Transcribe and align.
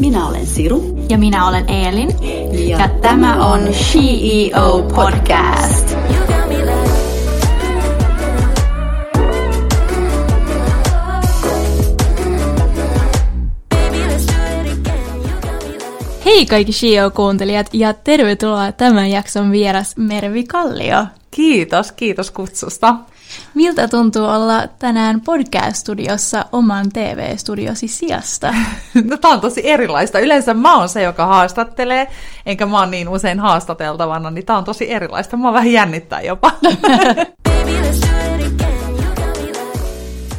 Minä 0.00 0.28
olen 0.28 0.46
Siru. 0.46 0.98
Ja 1.08 1.18
minä 1.18 1.48
olen 1.48 1.70
Eelin. 1.70 2.08
Ja, 2.68 2.78
ja 2.78 2.88
tämä 2.88 3.46
on 3.46 3.60
CEO 3.60 4.82
Podcast. 4.94 5.96
Hei 16.24 16.46
kaikki 16.46 16.72
CEO-kuuntelijat 16.72 17.66
ja 17.72 17.94
tervetuloa 17.94 18.72
tämän 18.72 19.10
jakson 19.10 19.50
vieras 19.52 19.96
Mervi 19.96 20.44
Kallio. 20.44 21.06
Kiitos, 21.30 21.92
kiitos 21.92 22.30
kutsusta. 22.30 22.94
Miltä 23.54 23.88
tuntuu 23.88 24.24
olla 24.24 24.68
tänään 24.78 25.20
podcast-studiossa 25.20 26.44
oman 26.52 26.86
TV-studiosi 26.92 27.88
sijasta? 27.88 28.54
No 29.04 29.16
tämä 29.16 29.34
on 29.34 29.40
tosi 29.40 29.68
erilaista. 29.68 30.18
Yleensä 30.18 30.54
mä 30.54 30.76
oon 30.76 30.88
se, 30.88 31.02
joka 31.02 31.26
haastattelee, 31.26 32.06
enkä 32.46 32.66
mä 32.66 32.78
oon 32.78 32.90
niin 32.90 33.08
usein 33.08 33.40
haastateltavana, 33.40 34.30
niin 34.30 34.46
tämä 34.46 34.58
on 34.58 34.64
tosi 34.64 34.90
erilaista. 34.92 35.36
Mä 35.36 35.52
vähän 35.52 35.72
jännittää 35.72 36.22
jopa. 36.22 36.52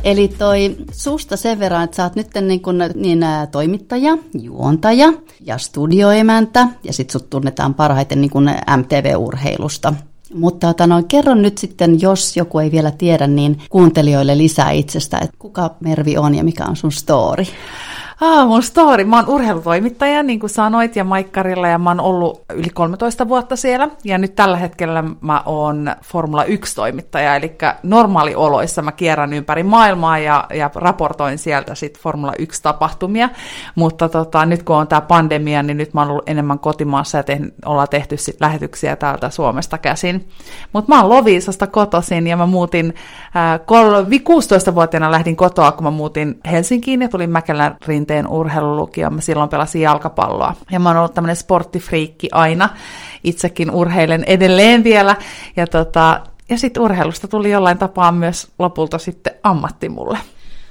Eli 0.03 0.27
toi 0.27 0.75
susta 0.91 1.37
sen 1.37 1.59
verran, 1.59 1.83
että 1.83 1.95
sä 1.95 2.03
oot 2.03 2.15
nyt 2.15 2.27
niin, 2.41 2.61
kun, 2.61 2.77
niin 2.95 3.25
toimittaja, 3.51 4.17
juontaja 4.33 5.13
ja 5.41 5.57
studioemäntä, 5.57 6.67
ja 6.83 6.93
sit 6.93 7.09
sut 7.09 7.29
tunnetaan 7.29 7.73
parhaiten 7.73 8.21
niin 8.21 8.31
MTV-urheilusta. 8.77 9.93
Mutta 10.33 10.69
ota, 10.69 10.87
no, 10.87 11.03
kerron 11.07 11.41
nyt 11.41 11.57
sitten, 11.57 12.01
jos 12.01 12.37
joku 12.37 12.59
ei 12.59 12.71
vielä 12.71 12.91
tiedä, 12.91 13.27
niin 13.27 13.57
kuuntelijoille 13.69 14.37
lisää 14.37 14.71
itsestä, 14.71 15.17
että 15.17 15.35
kuka 15.39 15.75
Mervi 15.79 16.17
on 16.17 16.35
ja 16.35 16.43
mikä 16.43 16.65
on 16.65 16.75
sun 16.75 16.91
story. 16.91 17.43
Ah, 18.23 18.47
mun 18.47 18.63
story. 18.63 19.03
Mä 19.03 19.15
oon 19.15 19.29
urheilutoimittaja, 19.29 20.23
niin 20.23 20.39
kuin 20.39 20.49
sanoit, 20.49 20.95
ja 20.95 21.03
Maikkarilla, 21.03 21.67
ja 21.67 21.77
mä 21.77 21.89
oon 21.89 21.99
ollut 21.99 22.41
yli 22.53 22.69
13 22.73 23.27
vuotta 23.27 23.55
siellä. 23.55 23.89
Ja 24.03 24.17
nyt 24.17 24.35
tällä 24.35 24.57
hetkellä 24.57 25.03
mä 25.21 25.43
oon 25.45 25.95
Formula 26.03 26.43
1-toimittaja, 26.43 27.35
eli 27.35 27.55
normaalioloissa 27.83 28.81
mä 28.81 28.91
kierrän 28.91 29.33
ympäri 29.33 29.63
maailmaa 29.63 30.17
ja, 30.17 30.47
ja 30.53 30.69
raportoin 30.75 31.37
sieltä 31.37 31.75
sit 31.75 31.99
Formula 31.99 32.33
1-tapahtumia. 32.41 33.29
Mutta 33.75 34.09
tota, 34.09 34.45
nyt 34.45 34.63
kun 34.63 34.75
on 34.75 34.87
tämä 34.87 35.01
pandemia, 35.01 35.63
niin 35.63 35.77
nyt 35.77 35.93
mä 35.93 36.01
oon 36.01 36.09
ollut 36.09 36.29
enemmän 36.29 36.59
kotimaassa 36.59 37.17
ja 37.17 37.23
tehn, 37.23 37.51
ollaan 37.65 37.89
tehty 37.89 38.17
sit 38.17 38.41
lähetyksiä 38.41 38.95
täältä 38.95 39.29
Suomesta 39.29 39.77
käsin. 39.77 40.27
Mutta 40.73 40.95
mä 40.95 41.01
oon 41.01 41.09
Loviisasta 41.09 41.67
kotoisin 41.67 42.27
ja 42.27 42.37
mä 42.37 42.45
muutin, 42.45 42.93
äh, 43.35 43.59
16-vuotiaana 43.59 45.11
lähdin 45.11 45.35
kotoa, 45.35 45.71
kun 45.71 45.83
mä 45.83 45.91
muutin 45.91 46.39
Helsinkiin 46.51 47.01
ja 47.01 47.09
tulin 47.09 47.29
Mäkelän 47.29 47.75
rinteen 47.87 48.10
teen 48.11 48.27
urheilulukio. 48.27 49.09
Mä 49.09 49.21
silloin 49.21 49.49
pelasin 49.49 49.81
jalkapalloa. 49.81 50.55
Ja 50.71 50.79
mä 50.79 50.89
oon 50.89 50.97
ollut 50.97 51.13
tämmöinen 51.13 51.35
sporttifriikki 51.35 52.29
aina. 52.31 52.69
Itsekin 53.23 53.71
urheilen 53.71 54.23
edelleen 54.23 54.83
vielä. 54.83 55.15
Ja, 55.55 55.67
tota, 55.67 56.21
ja 56.49 56.57
sitten 56.57 56.83
urheilusta 56.83 57.27
tuli 57.27 57.51
jollain 57.51 57.77
tapaa 57.77 58.11
myös 58.11 58.47
lopulta 58.59 58.97
sitten 58.97 59.33
ammatti 59.43 59.89
mulle. 59.89 60.17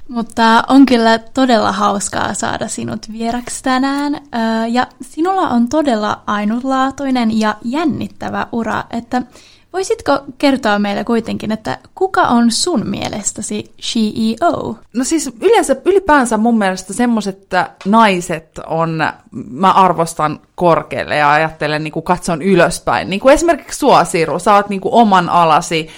Mutta 0.07 0.63
on 0.67 0.85
kyllä 0.85 1.19
todella 1.19 1.71
hauskaa 1.71 2.33
saada 2.33 2.67
sinut 2.67 3.11
vieraksi 3.11 3.63
tänään. 3.63 4.21
Ja 4.69 4.87
sinulla 5.01 5.49
on 5.49 5.69
todella 5.69 6.21
ainutlaatuinen 6.27 7.39
ja 7.39 7.55
jännittävä 7.63 8.47
ura, 8.51 8.83
että 8.89 9.21
Voisitko 9.73 10.19
kertoa 10.37 10.79
meille 10.79 11.03
kuitenkin, 11.03 11.51
että 11.51 11.77
kuka 11.95 12.21
on 12.21 12.51
sun 12.51 12.89
mielestäsi 12.89 13.73
CEO? 13.81 14.77
No 14.93 15.03
siis 15.03 15.31
yleensä 15.41 15.75
ylipäänsä 15.85 16.37
mun 16.37 16.57
mielestä 16.57 16.93
semmoiset 16.93 17.47
naiset 17.85 18.59
on, 18.67 19.03
mä 19.51 19.71
arvostan 19.71 20.39
korkealle 20.61 21.15
ja 21.15 21.31
ajattelen, 21.31 21.83
niin 21.83 21.91
kuin 21.91 22.03
katson 22.03 22.41
ylöspäin. 22.41 23.09
Niin 23.09 23.19
kuin 23.19 23.33
esimerkiksi 23.33 23.79
sua, 23.79 24.03
Siru, 24.03 24.39
sä 24.39 24.55
oot 24.55 24.69
niin 24.69 24.81
kuin 24.81 24.93
oman 24.93 25.29
alasi 25.29 25.89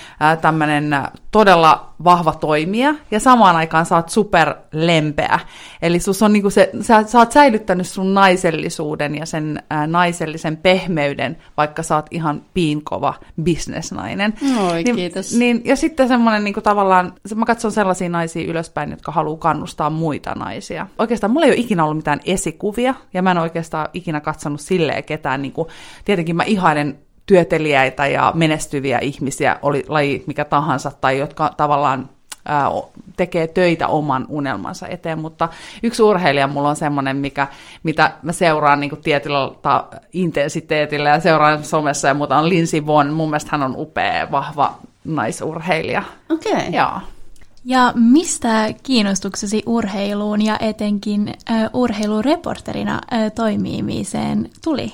tämmöinen 0.42 0.96
todella 1.32 1.94
vahva 2.04 2.32
toimija 2.32 2.96
ja 3.12 3.20
samaan 3.20 3.56
aikaan 3.56 3.86
sä 3.86 3.96
oot 3.96 4.10
super 4.10 4.56
lempeä. 4.72 5.40
Eli 5.82 6.00
sus 6.00 6.22
on 6.22 6.34
niinku 6.34 6.50
se, 6.50 6.70
sä, 6.82 7.04
sä 7.04 7.20
oot 7.20 7.32
säilyttänyt 7.32 7.88
sun 7.88 8.14
naisellisuuden 8.14 9.16
ja 9.16 9.26
sen 9.26 9.64
ää, 9.70 9.88
naisellisen 9.88 10.58
pehmeyden, 10.58 11.38
vaikka 11.58 11.84
sä 11.84 11.96
oot 11.96 12.06
ihan 12.12 12.42
piinkova 12.54 13.14
bisnesnainen. 13.42 14.34
Oi, 14.72 14.84
niin, 14.84 14.96
kiitos. 14.96 15.34
Niin, 15.34 15.62
ja 15.66 15.76
sitten 15.76 16.08
semmoinen 16.08 16.44
niinku 16.44 16.62
tavallaan, 16.62 17.14
mä 17.36 17.46
katson 17.46 17.72
sellaisia 17.72 18.10
naisia 18.10 18.48
ylöspäin, 18.48 18.92
jotka 18.92 19.12
haluaa 19.12 19.38
kannustaa 19.38 19.90
muita 19.90 20.36
naisia. 20.36 20.88
Oikeastaan 21.00 21.32
mulla 21.32 21.46
ei 21.46 21.52
ole 21.52 21.60
ikinä 21.60 21.84
ollut 21.84 21.98
mitään 21.98 22.20
esikuvia, 22.26 22.94
ja 23.14 23.22
mä 23.22 23.32
en 23.32 23.38
oikeastaan 23.38 23.90
ikinä 23.94 24.22
katsonut 24.22 24.53
silleen 24.60 25.04
ketään, 25.04 25.42
niinku, 25.42 25.68
tietenkin 26.06 26.36
mä 26.36 26.44
ihailen 26.44 27.00
työteliäitä 27.26 28.08
ja 28.08 28.32
menestyviä 28.36 29.00
ihmisiä, 29.00 29.60
oli 29.62 29.86
laji 29.88 30.24
mikä 30.28 30.46
tahansa, 30.46 30.92
tai 31.02 31.20
jotka 31.20 31.54
tavallaan 31.58 32.10
ää, 32.46 32.70
tekee 33.18 33.48
töitä 33.48 33.88
oman 33.88 34.26
unelmansa 34.30 34.88
eteen, 34.88 35.20
mutta 35.20 35.50
yksi 35.84 36.04
urheilija 36.04 36.48
mulla 36.48 36.70
on 36.70 36.76
semmoinen, 36.76 37.18
mikä, 37.18 37.48
mitä 37.84 38.12
mä 38.22 38.32
seuraan 38.32 38.80
niin 38.80 39.02
tietyllä 39.04 39.52
ta- 39.62 39.88
intensiteetillä 40.14 41.10
ja 41.10 41.20
seuraan 41.20 41.64
somessa 41.64 42.08
ja 42.08 42.14
muuta, 42.14 42.38
on 42.38 42.50
Lindsey 42.50 42.86
Vonn. 42.86 43.14
Mun 43.14 43.30
mielestä 43.30 43.50
hän 43.52 43.64
on 43.64 43.76
upea, 43.78 44.32
vahva 44.32 44.76
naisurheilija. 45.04 46.04
Okei. 46.30 46.54
Okay. 46.54 46.70
Joo. 46.72 47.13
Ja 47.66 47.94
mistä 47.96 48.74
kiinnostuksesi 48.84 49.64
urheiluun 49.66 50.42
ja 50.42 50.58
etenkin 50.60 51.34
äh, 51.52 51.70
urheilureporterina 51.74 53.02
äh, 53.14 53.32
toimimiseen 53.32 54.50
tuli? 54.64 54.94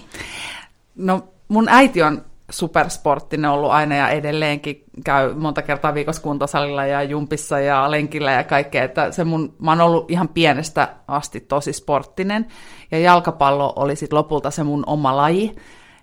No 0.96 1.24
mun 1.48 1.70
äiti 1.70 2.04
on 2.04 2.22
supersporttinen 2.50 3.52
ollut 3.52 3.72
aina 3.72 3.96
ja 3.96 4.10
edelleenkin 4.10 4.84
käy 5.06 5.34
monta 5.34 5.62
kertaa 5.62 5.94
viikossa 5.94 6.22
kuntosalilla 6.22 6.86
ja 6.86 7.04
jumpissa 7.04 7.60
ja 7.60 7.92
lenkillä 7.92 8.32
ja 8.32 8.44
kaikkea. 8.44 8.84
Että 8.84 9.12
se 9.12 9.24
mun, 9.24 9.56
mä 9.60 9.72
oon 9.72 9.82
ollut 9.82 10.12
ihan 10.12 10.28
pienestä 10.28 10.96
asti 11.08 11.40
tosi 11.40 11.74
sporttinen 11.74 12.48
ja 12.92 13.00
jalkapallo 13.00 13.74
oli 13.76 13.96
sitten 13.96 14.18
lopulta 14.18 14.52
se 14.52 14.64
mun 14.64 14.84
oma 14.88 15.18
laji, 15.18 15.56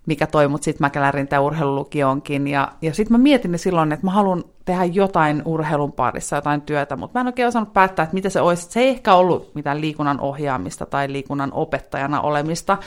mikä 0.07 0.27
toi 0.27 0.49
mut 0.49 0.63
sitten 0.63 0.85
Mäkelärin 0.85 1.29
urheilulukioonkin. 1.41 2.49
Ja, 2.49 2.73
ja 2.83 2.95
sitten 2.95 3.15
mä 3.15 3.23
mietin 3.23 3.59
silloin, 3.59 3.93
että 3.93 4.07
mä 4.07 4.13
haluan 4.13 4.45
tehdä 4.67 4.85
jotain 4.85 5.43
urheilun 5.45 5.93
parissa, 5.93 6.37
jotain 6.37 6.61
työtä, 6.61 6.97
mutta 6.97 7.19
mä 7.19 7.21
en 7.21 7.27
oikein 7.27 7.49
osannut 7.49 7.73
päättää, 7.73 8.03
että 8.03 8.15
mitä 8.15 8.31
se 8.31 8.41
olisi. 8.41 8.67
Se 8.71 8.81
ei 8.81 8.89
ehkä 8.89 9.15
ollut 9.15 9.55
mitään 9.55 9.81
liikunnan 9.81 10.21
ohjaamista 10.21 10.87
tai 10.87 11.13
liikunnan 11.13 11.53
opettajana 11.53 12.21
olemista, 12.21 12.79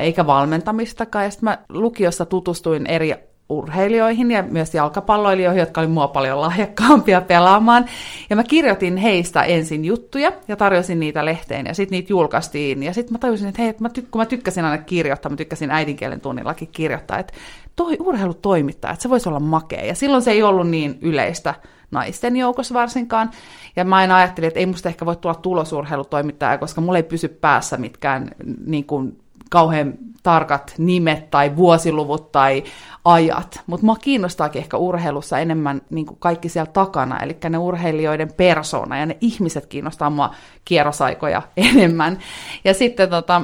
eikä 0.00 0.26
valmentamistakaan. 0.26 1.24
Ja 1.24 1.30
sitten 1.30 1.48
mä 1.48 1.58
lukiossa 1.68 2.26
tutustuin 2.26 2.86
eri 2.86 3.14
urheilijoihin 3.48 4.30
ja 4.30 4.42
myös 4.42 4.74
jalkapalloilijoihin, 4.74 5.60
jotka 5.60 5.80
oli 5.80 5.88
mua 5.88 6.08
paljon 6.08 6.40
lahjakkaampia 6.40 7.20
pelaamaan. 7.20 7.84
Ja 8.30 8.36
mä 8.36 8.44
kirjoitin 8.44 8.96
heistä 8.96 9.42
ensin 9.42 9.84
juttuja 9.84 10.32
ja 10.48 10.56
tarjosin 10.56 11.00
niitä 11.00 11.24
lehteen 11.24 11.66
ja 11.66 11.74
sitten 11.74 11.96
niitä 11.96 12.12
julkaistiin. 12.12 12.82
Ja 12.82 12.92
sitten 12.94 13.14
mä 13.14 13.18
tajusin, 13.18 13.48
että 13.48 13.62
hei, 13.62 13.74
mä 13.80 13.88
tyk- 13.88 14.06
kun 14.10 14.20
mä 14.20 14.26
tykkäsin 14.26 14.64
aina 14.64 14.78
kirjoittaa, 14.78 15.30
mä 15.30 15.36
tykkäsin 15.36 15.70
äidinkielen 15.70 16.20
tunnillakin 16.20 16.68
kirjoittaa, 16.72 17.18
että 17.18 17.32
toi 17.76 17.96
urheilutoimittaja, 18.00 18.92
että 18.92 19.02
se 19.02 19.10
voisi 19.10 19.28
olla 19.28 19.40
makea. 19.40 19.84
Ja 19.84 19.94
silloin 19.94 20.22
se 20.22 20.30
ei 20.30 20.42
ollut 20.42 20.68
niin 20.68 20.98
yleistä 21.02 21.54
naisten 21.90 22.36
joukossa 22.36 22.74
varsinkaan. 22.74 23.30
Ja 23.76 23.84
mä 23.84 23.96
aina 23.96 24.16
ajattelin, 24.16 24.48
että 24.48 24.60
ei 24.60 24.66
musta 24.66 24.88
ehkä 24.88 25.06
voi 25.06 25.16
tulla 25.16 25.34
tulosurheilutoimittaja, 25.34 26.58
koska 26.58 26.80
mulla 26.80 26.98
ei 26.98 27.02
pysy 27.02 27.28
päässä 27.28 27.76
mitkään 27.76 28.30
niin 28.66 28.84
kuin, 28.84 29.18
kauhean 29.48 29.94
tarkat 30.22 30.74
nimet 30.78 31.30
tai 31.30 31.56
vuosiluvut 31.56 32.32
tai 32.32 32.64
ajat, 33.04 33.60
mutta 33.66 33.86
mua 33.86 33.96
kiinnostaakin 33.96 34.62
ehkä 34.62 34.76
urheilussa 34.76 35.38
enemmän 35.38 35.82
niin 35.90 36.06
kuin 36.06 36.18
kaikki 36.20 36.48
siellä 36.48 36.70
takana, 36.72 37.20
eli 37.20 37.36
ne 37.50 37.58
urheilijoiden 37.58 38.32
persona 38.32 38.98
ja 38.98 39.06
ne 39.06 39.16
ihmiset 39.20 39.66
kiinnostaa 39.66 40.10
mua 40.10 40.34
kierrosaikoja 40.64 41.42
enemmän. 41.56 42.18
Ja 42.64 42.74
sitten 42.74 43.10
tota, 43.10 43.42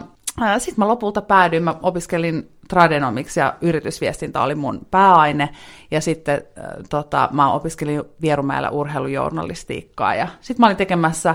sitten 0.58 0.82
mä 0.82 0.88
lopulta 0.88 1.22
päädyin, 1.22 1.62
mä 1.62 1.74
opiskelin 1.82 2.50
tradenomiksi 2.68 3.40
ja 3.40 3.54
yritysviestintä 3.60 4.42
oli 4.42 4.54
mun 4.54 4.80
pääaine. 4.90 5.48
Ja 5.90 6.00
sitten 6.00 6.42
tota, 6.90 7.28
mä 7.32 7.52
opiskelin 7.52 8.02
Vierumäellä 8.22 8.70
urheilujournalistiikkaa. 8.70 10.14
Ja 10.14 10.28
sitten 10.40 10.62
mä 10.62 10.66
olin 10.66 10.76
tekemässä 10.76 11.34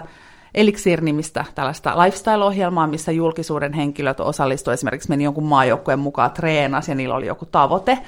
Elixir-nimistä 0.54 1.46
tällaista 1.56 2.04
lifestyle-ohjelmaa, 2.04 2.88
missä 2.88 3.12
julkisuuden 3.12 3.74
henkilöt 3.74 4.20
osallistuivat 4.20 4.78
esimerkiksi 4.78 5.10
meni 5.10 5.24
jonkun 5.24 5.44
maajoukkueen 5.44 6.00
mukaan 6.00 6.32
treenas 6.32 6.88
ja 6.88 6.96
niillä 6.96 7.16
oli 7.16 7.28
joku 7.28 7.46
tavoite. 7.46 8.00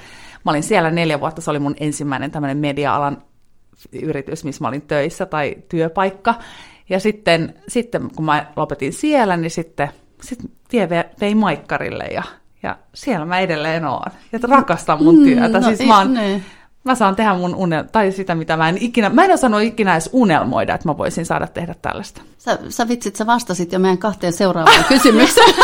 Mä 0.44 0.50
olin 0.50 0.62
siellä 0.62 0.90
neljä 0.90 1.20
vuotta, 1.20 1.40
se 1.40 1.50
oli 1.50 1.58
mun 1.58 1.74
ensimmäinen 1.80 2.30
tämmöinen 2.30 2.58
media-alan 2.58 3.22
yritys, 4.02 4.44
missä 4.44 4.64
mä 4.64 4.68
olin 4.68 4.82
töissä 4.82 5.26
tai 5.26 5.56
työpaikka. 5.68 6.34
Ja 6.88 7.00
sitten, 7.00 7.54
sitten 7.68 8.10
kun 8.16 8.24
mä 8.24 8.46
lopetin 8.56 8.92
siellä, 8.92 9.36
niin 9.36 9.50
sitten, 9.50 9.88
sitten 10.22 10.50
tie 10.68 10.88
vei 11.20 11.34
Maikkarille 11.34 12.04
ja, 12.04 12.22
ja 12.62 12.76
siellä 12.94 13.26
mä 13.26 13.38
edelleen 13.38 13.84
oon. 13.84 14.10
Ja 14.32 14.38
rakastan 14.42 15.02
mun 15.02 15.18
mm, 15.18 15.24
työtä. 15.24 15.60
No, 15.60 15.66
siis 15.66 15.88
mä 15.88 15.98
oon, 15.98 16.14
ne. 16.14 16.42
Mä 16.84 16.94
saan 16.94 17.16
tehdä 17.16 17.34
mun 17.34 17.54
unel... 17.54 17.84
tai 17.92 18.12
sitä, 18.12 18.34
mitä 18.34 18.56
mä 18.56 18.68
en 18.68 18.78
ikinä, 18.80 19.08
mä 19.08 19.24
en 19.24 19.32
osannut 19.32 19.62
ikinä 19.62 19.92
edes 19.92 20.10
unelmoida, 20.12 20.74
että 20.74 20.88
mä 20.88 20.98
voisin 20.98 21.26
saada 21.26 21.46
tehdä 21.46 21.74
tällaista. 21.82 22.22
Sä, 22.38 22.58
sä 22.68 22.88
vitsit, 22.88 23.16
sä 23.16 23.26
vastasit 23.26 23.72
jo 23.72 23.78
meidän 23.78 23.98
kahteen 23.98 24.32
seuraavaan 24.32 24.84
kysymykseen. 24.88 25.54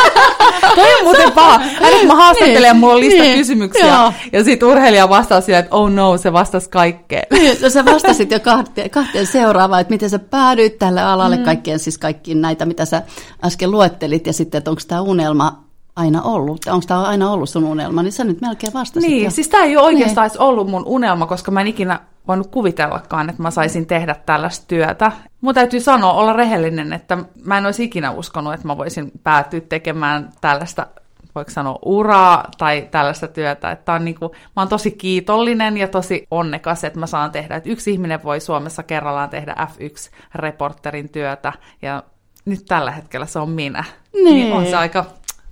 Toi 0.75 0.95
on 0.95 1.05
muuten 1.05 1.33
paha. 1.33 1.61
Aina 1.81 1.99
kun 1.99 2.07
mä 2.07 2.15
haastattelen 2.15 2.69
ja 2.69 2.75
mulla 2.75 2.95
on 2.95 3.01
lista 3.01 3.23
Niin, 3.23 3.39
kysymyksiä, 3.39 3.87
joo. 3.87 4.13
ja 4.33 4.45
sitten 4.45 4.69
urheilija 4.69 5.09
vastaa 5.09 5.41
sillä, 5.41 5.59
että 5.59 5.75
oh 5.75 5.91
no, 5.91 6.17
se 6.17 6.33
vastasi 6.33 6.71
kaikkeen. 6.71 7.27
Niin, 7.31 7.71
sä 7.71 7.85
vastasit 7.85 8.31
jo 8.31 8.41
kahteen, 8.41 8.91
kahteen 8.91 9.27
seuraavaan, 9.27 9.81
että 9.81 9.93
miten 9.95 10.11
sä 10.11 10.19
päädyit 10.19 10.79
tälle 10.79 11.03
alalle, 11.03 11.37
mm. 11.37 11.45
kaikkien 11.45 11.79
siis 11.79 11.99
kaikkiin 11.99 12.41
näitä, 12.41 12.67
mitä 12.67 12.85
sä 12.85 13.03
äsken 13.45 13.71
luettelit, 13.71 14.27
ja 14.27 14.33
sitten, 14.33 14.59
että 14.59 14.71
onko 14.71 14.83
tämä 14.89 15.01
unelma 15.01 15.68
aina 15.99 16.23
ollut, 16.23 16.67
onko 16.67 16.85
tämä 16.89 17.03
aina 17.03 17.31
ollut 17.31 17.49
sun 17.49 17.65
unelma, 17.65 18.03
niin 18.03 18.13
sä 18.13 18.25
nyt 18.25 18.41
melkein 18.41 18.73
vastasit 18.73 19.11
Niin, 19.11 19.25
jo. 19.25 19.31
siis 19.31 19.49
tämä 19.49 19.65
ei 19.65 19.77
ole 19.77 19.87
oikeastaan 19.87 20.27
edes 20.27 20.37
ollut 20.37 20.71
mun 20.71 20.87
unelma, 20.87 21.27
koska 21.27 21.51
mä 21.51 21.61
en 21.61 21.67
ikinä 21.67 22.01
voinut 22.29 22.47
kuvitellakaan, 22.47 23.31
että 23.31 23.43
mä 23.43 23.51
saisin 23.51 23.87
tehdä 23.87 24.17
tällaista 24.27 24.67
työtä. 24.69 25.13
Mun 25.41 25.55
täytyy 25.55 25.81
sanoa, 25.81 26.13
olla 26.13 26.33
rehellinen, 26.33 26.93
että 26.93 27.19
mä 27.45 27.59
en 27.59 27.67
olisi 27.67 27.85
ikinä 27.85 28.11
uskonut, 28.11 28.55
että 28.55 28.67
mä 28.67 28.77
voisin 28.77 29.13
päätyä 29.25 29.61
tekemään 29.61 30.31
tällaista 30.41 30.87
voiko 31.35 31.51
sanoa 31.51 31.79
uraa 31.85 32.49
tai 32.59 32.89
tällaista 32.91 33.29
työtä. 33.29 33.71
Että 33.71 33.93
on 33.93 34.05
niinku, 34.05 34.35
mä 34.57 34.63
oon 34.63 34.69
tosi 34.69 34.91
kiitollinen 34.91 35.77
ja 35.77 35.89
tosi 35.89 36.27
onnekas, 36.31 36.85
että 36.85 36.99
mä 36.99 37.07
saan 37.07 37.31
tehdä. 37.31 37.57
Että 37.57 37.71
yksi 37.71 37.93
ihminen 37.93 38.23
voi 38.23 38.41
Suomessa 38.41 38.83
kerrallaan 38.83 39.31
tehdä 39.31 39.57
F1-reporterin 39.61 41.09
työtä 41.13 41.53
ja 41.83 42.03
nyt 42.45 42.65
tällä 42.69 42.91
hetkellä 42.91 43.27
se 43.27 43.39
on 43.39 43.51
minä. 43.51 43.85
Niin. 44.25 44.53
on 44.53 44.67
se 44.67 44.77
aika 44.77 45.05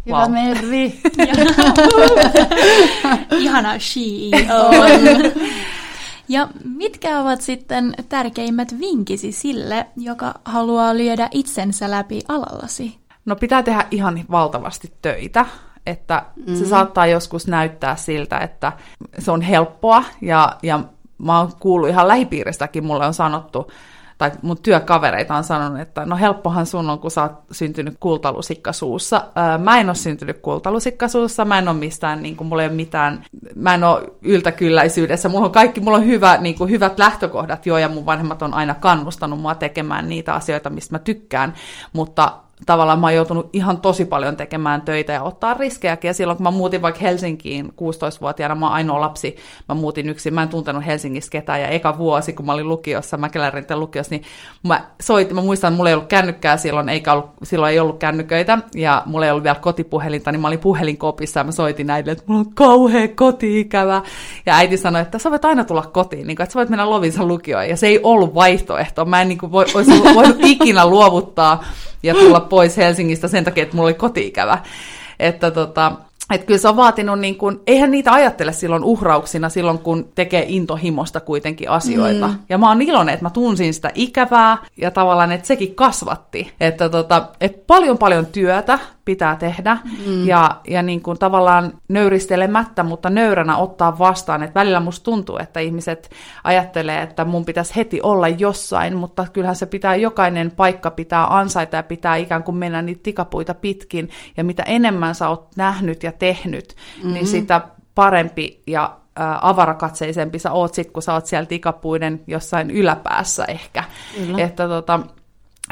Hyvä 0.07 0.19
wow. 0.19 0.33
Mervi. 0.33 1.01
Ihana 3.43 3.79
CEO. 3.79 4.71
Ja 6.29 6.49
mitkä 6.65 7.21
ovat 7.21 7.41
sitten 7.41 7.95
tärkeimmät 8.09 8.79
vinkisi 8.81 9.33
sille, 9.33 9.87
joka 9.97 10.35
haluaa 10.45 10.97
lyödä 10.97 11.29
itsensä 11.31 11.91
läpi 11.91 12.21
alallasi? 12.29 12.99
No 13.25 13.37
pitää 13.37 13.63
tehdä 13.63 13.87
ihan 13.91 14.25
valtavasti 14.31 14.93
töitä, 15.03 15.47
että 15.87 16.23
mm-hmm. 16.37 16.57
se 16.57 16.67
saattaa 16.67 17.07
joskus 17.07 17.47
näyttää 17.47 17.97
siltä, 17.97 18.39
että 18.39 18.73
se 19.19 19.31
on 19.31 19.41
helppoa 19.41 20.05
ja, 20.21 20.57
ja 20.63 20.81
mä 21.19 21.39
oon 21.39 21.53
kuullut 21.61 21.89
ihan 21.89 22.09
lähipiiristäkin, 22.09 22.85
mulle 22.85 23.07
on 23.07 23.15
sanottu, 23.15 23.71
tai 24.19 24.31
mun 24.43 24.59
työkavereita 24.63 25.37
on 25.37 25.45
sanonut, 25.45 25.81
että 25.81 26.05
no 26.05 26.17
helppohan 26.17 26.67
sun 26.67 26.91
on, 26.91 26.99
kun 26.99 27.11
sä 27.11 27.23
oot 27.23 27.33
syntynyt 27.53 27.97
kultalusikka 28.01 28.73
suussa. 28.73 29.25
Ää, 29.35 29.59
mä 29.59 29.79
en 29.79 29.89
ole 29.89 29.95
syntynyt 29.95 30.39
kultalusikka 30.39 31.09
suussa, 31.09 31.45
mä 31.45 31.59
en 31.59 31.69
ole 31.69 31.77
mistään, 31.77 32.23
niin 32.23 32.37
kuin, 32.37 32.49
mulla 32.49 32.63
ei 32.63 32.69
ole 32.69 32.77
mitään, 32.77 33.25
mä 33.55 33.75
en 33.75 33.85
ole 33.85 34.13
yltäkylläisyydessä, 34.23 35.29
mulla 35.29 35.47
on 35.47 35.53
kaikki, 35.53 35.81
mulla 35.81 35.99
on 35.99 36.07
hyvä, 36.07 36.37
niin 36.37 36.59
kuin, 36.59 36.71
hyvät 36.71 36.99
lähtökohdat 36.99 37.67
jo, 37.67 37.79
ja 37.79 37.89
mun 37.89 38.07
vanhemmat 38.07 38.43
on 38.43 38.55
aina 38.55 38.75
kannustanut 38.75 39.41
mua 39.41 39.55
tekemään 39.55 40.09
niitä 40.09 40.35
asioita, 40.35 40.71
mistä 40.71 40.95
mä 40.95 40.99
tykkään, 40.99 41.55
mutta 41.93 42.33
tavallaan 42.67 42.99
mä 42.99 43.07
oon 43.07 43.15
joutunut 43.15 43.49
ihan 43.53 43.81
tosi 43.81 44.05
paljon 44.05 44.37
tekemään 44.37 44.83
töitä 44.83 45.13
ja 45.13 45.23
ottaa 45.23 45.55
riskejäkin. 45.55 46.09
Ja 46.09 46.15
silloin 46.15 46.37
kun 46.37 46.45
mä 46.45 46.51
muutin 46.51 46.83
vaikka 46.83 47.01
Helsinkiin 47.01 47.67
16-vuotiaana, 47.67 48.55
mä 48.55 48.67
oon 48.67 48.75
ainoa 48.75 49.01
lapsi, 49.01 49.37
mä 49.69 49.75
muutin 49.75 50.09
yksin, 50.09 50.35
mä 50.35 50.43
en 50.43 50.49
tuntenut 50.49 50.87
Helsingissä 50.87 51.31
ketään. 51.31 51.61
Ja 51.61 51.69
eka 51.69 51.99
vuosi, 51.99 52.33
kun 52.33 52.47
mä 52.47 52.53
olin 52.53 52.69
lukiossa, 52.69 53.17
Mäkelärinten 53.17 53.81
lukiossa, 53.81 54.11
niin 54.11 54.23
mä 54.63 54.85
soitin, 55.03 55.35
mä 55.35 55.43
muistan, 55.43 55.69
että 55.69 55.77
mulla 55.77 55.91
ei 55.91 55.95
ollut 55.95 56.09
kännykkää 56.09 56.57
silloin, 56.57 56.89
eikä 56.89 57.13
ollut, 57.13 57.31
silloin 57.43 57.73
ei 57.73 57.81
ollut 57.81 57.99
kännyköitä, 57.99 58.59
ja 58.75 59.03
mulla 59.07 59.25
ei 59.25 59.31
ollut 59.31 59.45
vielä 59.45 59.59
kotipuhelinta, 59.61 60.33
niin 60.33 60.41
mä 60.41 60.49
olin 60.49 60.59
puhelinkopissa 60.59 61.41
ja 61.41 61.45
mä 61.45 61.53
soitin 61.53 61.91
äidille, 61.91 62.13
että 62.13 62.25
mulla 62.27 62.41
on 62.41 62.55
kauhea 62.55 63.09
koti-ikävä. 63.09 64.03
Ja 64.47 64.57
äiti 64.57 64.77
sanoi, 64.77 65.03
että 65.03 65.19
sä 65.19 65.31
voit 65.31 65.45
aina 65.45 65.65
tulla 65.65 65.83
kotiin, 65.83 66.27
niin 66.27 66.37
kuin, 66.37 66.45
että 66.45 66.53
sä 66.53 66.59
voit 66.59 66.69
mennä 66.69 66.91
Lovinsa 66.91 67.25
lukioon. 67.25 67.69
Ja 67.69 67.77
se 67.77 67.87
ei 67.87 68.01
ollut 68.03 68.35
vaihtoehto. 68.35 69.05
Mä 69.05 69.23
en 69.23 69.29
niin 69.29 69.39
kuin, 69.39 69.53
voi, 69.53 69.65
olisi 69.75 69.91
voinut 70.15 70.37
ikinä 70.41 70.87
luovuttaa 70.87 71.65
ja 72.03 72.15
tulla 72.15 72.41
pois 72.47 72.77
Helsingistä 72.77 73.29
sen 73.29 73.45
takia, 73.45 73.63
että 73.63 73.77
mulla 73.77 73.87
oli 73.87 73.95
kotiikävä. 73.95 74.59
Että 75.19 75.51
tota, 75.51 75.93
et 76.31 76.45
kyllä 76.45 76.59
se 76.59 76.69
on 76.69 76.77
vaatinut, 76.77 77.19
niin 77.19 77.37
kun, 77.37 77.63
eihän 77.67 77.91
niitä 77.91 78.13
ajattele 78.13 78.53
silloin 78.53 78.85
uhrauksina 78.85 79.49
silloin, 79.49 79.79
kun 79.79 80.09
tekee 80.15 80.45
intohimosta 80.49 81.21
kuitenkin 81.21 81.71
asioita. 81.71 82.29
Mm. 82.29 82.39
Ja 82.49 82.59
mä 82.59 82.69
oon 82.69 82.83
iloinen, 82.83 83.13
että 83.13 83.25
mä 83.25 83.31
tunsin 83.31 83.75
sitä 83.75 83.91
ikävää 83.95 84.59
ja 84.77 84.91
tavallaan, 84.91 85.33
että 85.33 85.47
sekin 85.47 85.75
kasvatti. 85.75 86.53
Että 86.61 86.89
tota, 86.89 87.29
et 87.41 87.67
paljon 87.67 87.99
paljon 87.99 88.27
työtä 88.27 88.79
pitää 89.07 89.37
tehdä 89.37 89.79
mm. 90.07 90.27
ja, 90.27 90.61
ja 90.69 90.83
niin 90.83 91.03
kuin 91.03 91.19
tavallaan 91.19 91.73
nöyristelemättä, 91.89 92.83
mutta 92.83 93.11
nöyränä 93.11 93.57
ottaa 93.57 93.99
vastaan. 93.99 94.43
Että 94.43 94.61
välillä 94.61 94.81
musta 94.81 95.05
tuntuu, 95.05 95.39
että 95.39 95.61
ihmiset 95.61 96.11
ajattelee, 96.45 97.03
että 97.03 97.25
mun 97.25 97.45
pitäisi 97.45 97.77
heti 97.77 98.01
olla 98.03 98.29
jossain, 98.29 98.97
mutta 98.97 99.27
kyllähän 99.33 99.57
se 99.57 99.67
pitää, 99.67 99.97
jokainen 99.97 100.51
paikka 100.51 100.91
pitää 100.91 101.27
ansaita 101.37 101.77
ja 101.77 101.83
pitää 101.83 102.17
ikään 102.17 102.43
kuin 102.43 102.57
mennä 102.57 102.83
niitä 102.83 103.03
tikapuita 103.03 103.55
pitkin. 103.55 104.11
Ja 104.37 104.45
mitä 104.45 104.63
enemmän 104.63 105.15
sä 105.15 105.29
oot 105.29 105.49
nähnyt 105.57 106.03
ja 106.03 106.13
tehnyt, 106.13 106.75
mm-hmm. 106.97 107.13
niin 107.13 107.27
sitä 107.27 107.61
parempi 107.95 108.63
ja 108.67 108.97
ä, 109.21 109.39
avarakatseisempi 109.43 110.39
sä 110.39 110.53
oot 110.53 110.75
sit, 110.75 110.91
kun 110.91 111.03
sä 111.03 111.13
oot 111.13 111.27
siellä 111.27 111.47
tikapuiden 111.47 112.21
jossain 112.27 112.71
yläpäässä 112.71 113.45
ehkä. 113.45 113.85
Kyllä. 114.17 114.45
Että 114.45 114.69
tota, 114.69 115.01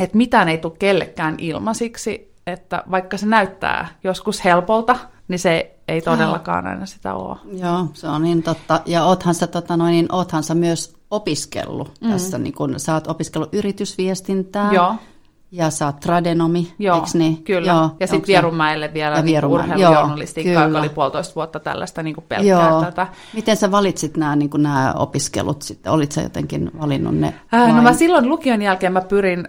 et 0.01 0.15
mitään 0.15 0.49
ei 0.49 0.59
tule 0.59 0.73
kellekään 0.79 1.35
ilmaisiksi, 1.39 2.34
että 2.47 2.83
vaikka 2.91 3.17
se 3.17 3.27
näyttää 3.27 3.89
joskus 4.05 4.45
helpolta, 4.45 4.97
niin 5.29 5.39
se 5.39 5.77
ei 5.89 6.01
todellakaan 6.01 6.67
aina 6.67 6.87
sitä 6.87 7.15
ole. 7.15 7.37
Joo, 7.53 7.87
se 7.93 8.09
on 8.09 8.23
niin 8.23 8.43
totta. 8.43 8.81
Ja 8.87 9.05
oothan 9.05 9.35
sä, 9.35 9.47
tota 9.47 9.77
noin, 9.77 9.93
niin 9.93 10.13
oothan 10.13 10.43
sä 10.43 10.55
myös 10.55 10.97
opiskellut 11.11 11.93
mm. 12.01 12.11
tässä, 12.11 12.39
niin 12.39 12.55
kun 12.55 12.81
sä 12.81 12.95
oot 12.95 13.07
opiskellut 13.07 13.55
yritysviestintää. 13.55 14.73
Joo. 14.73 14.95
Ja 15.51 15.71
sä 15.71 15.87
oot 15.87 16.01
tradenomi, 16.01 16.73
Joo, 16.79 16.97
eiks 16.97 17.15
niin? 17.15 17.45
kyllä. 17.45 17.73
Joo, 17.73 17.91
ja 18.01 18.07
sitten 18.07 18.27
Vierumäelle 18.27 18.95
vielä 18.95 19.17
Ja 19.17 19.23
niin 19.23 19.45
urheilujournalistiikkaa, 19.45 20.65
joka 20.65 20.79
oli 20.79 20.89
puolitoista 20.89 21.35
vuotta 21.35 21.61
tällaista 21.61 22.03
niin 22.03 22.15
kuin 22.15 22.25
pelkkää 22.29 22.69
Joo. 22.69 22.85
tätä. 22.85 23.07
Miten 23.35 23.57
sä 23.57 23.71
valitsit 23.71 24.17
nämä, 24.17 24.37
niin 24.37 24.51
nämä 24.57 24.93
opiskelut 24.93 25.63
sitten? 25.63 25.93
Olit 25.93 26.13
sä 26.13 26.23
jotenkin 26.23 26.71
valinnut 26.81 27.17
ne? 27.17 27.35
Äh, 27.55 27.77
no 27.77 27.83
mä 27.83 27.93
silloin 27.93 28.29
lukion 28.29 28.63
jälkeen 28.63 28.93
mä 28.93 29.01
pyrin, 29.01 29.49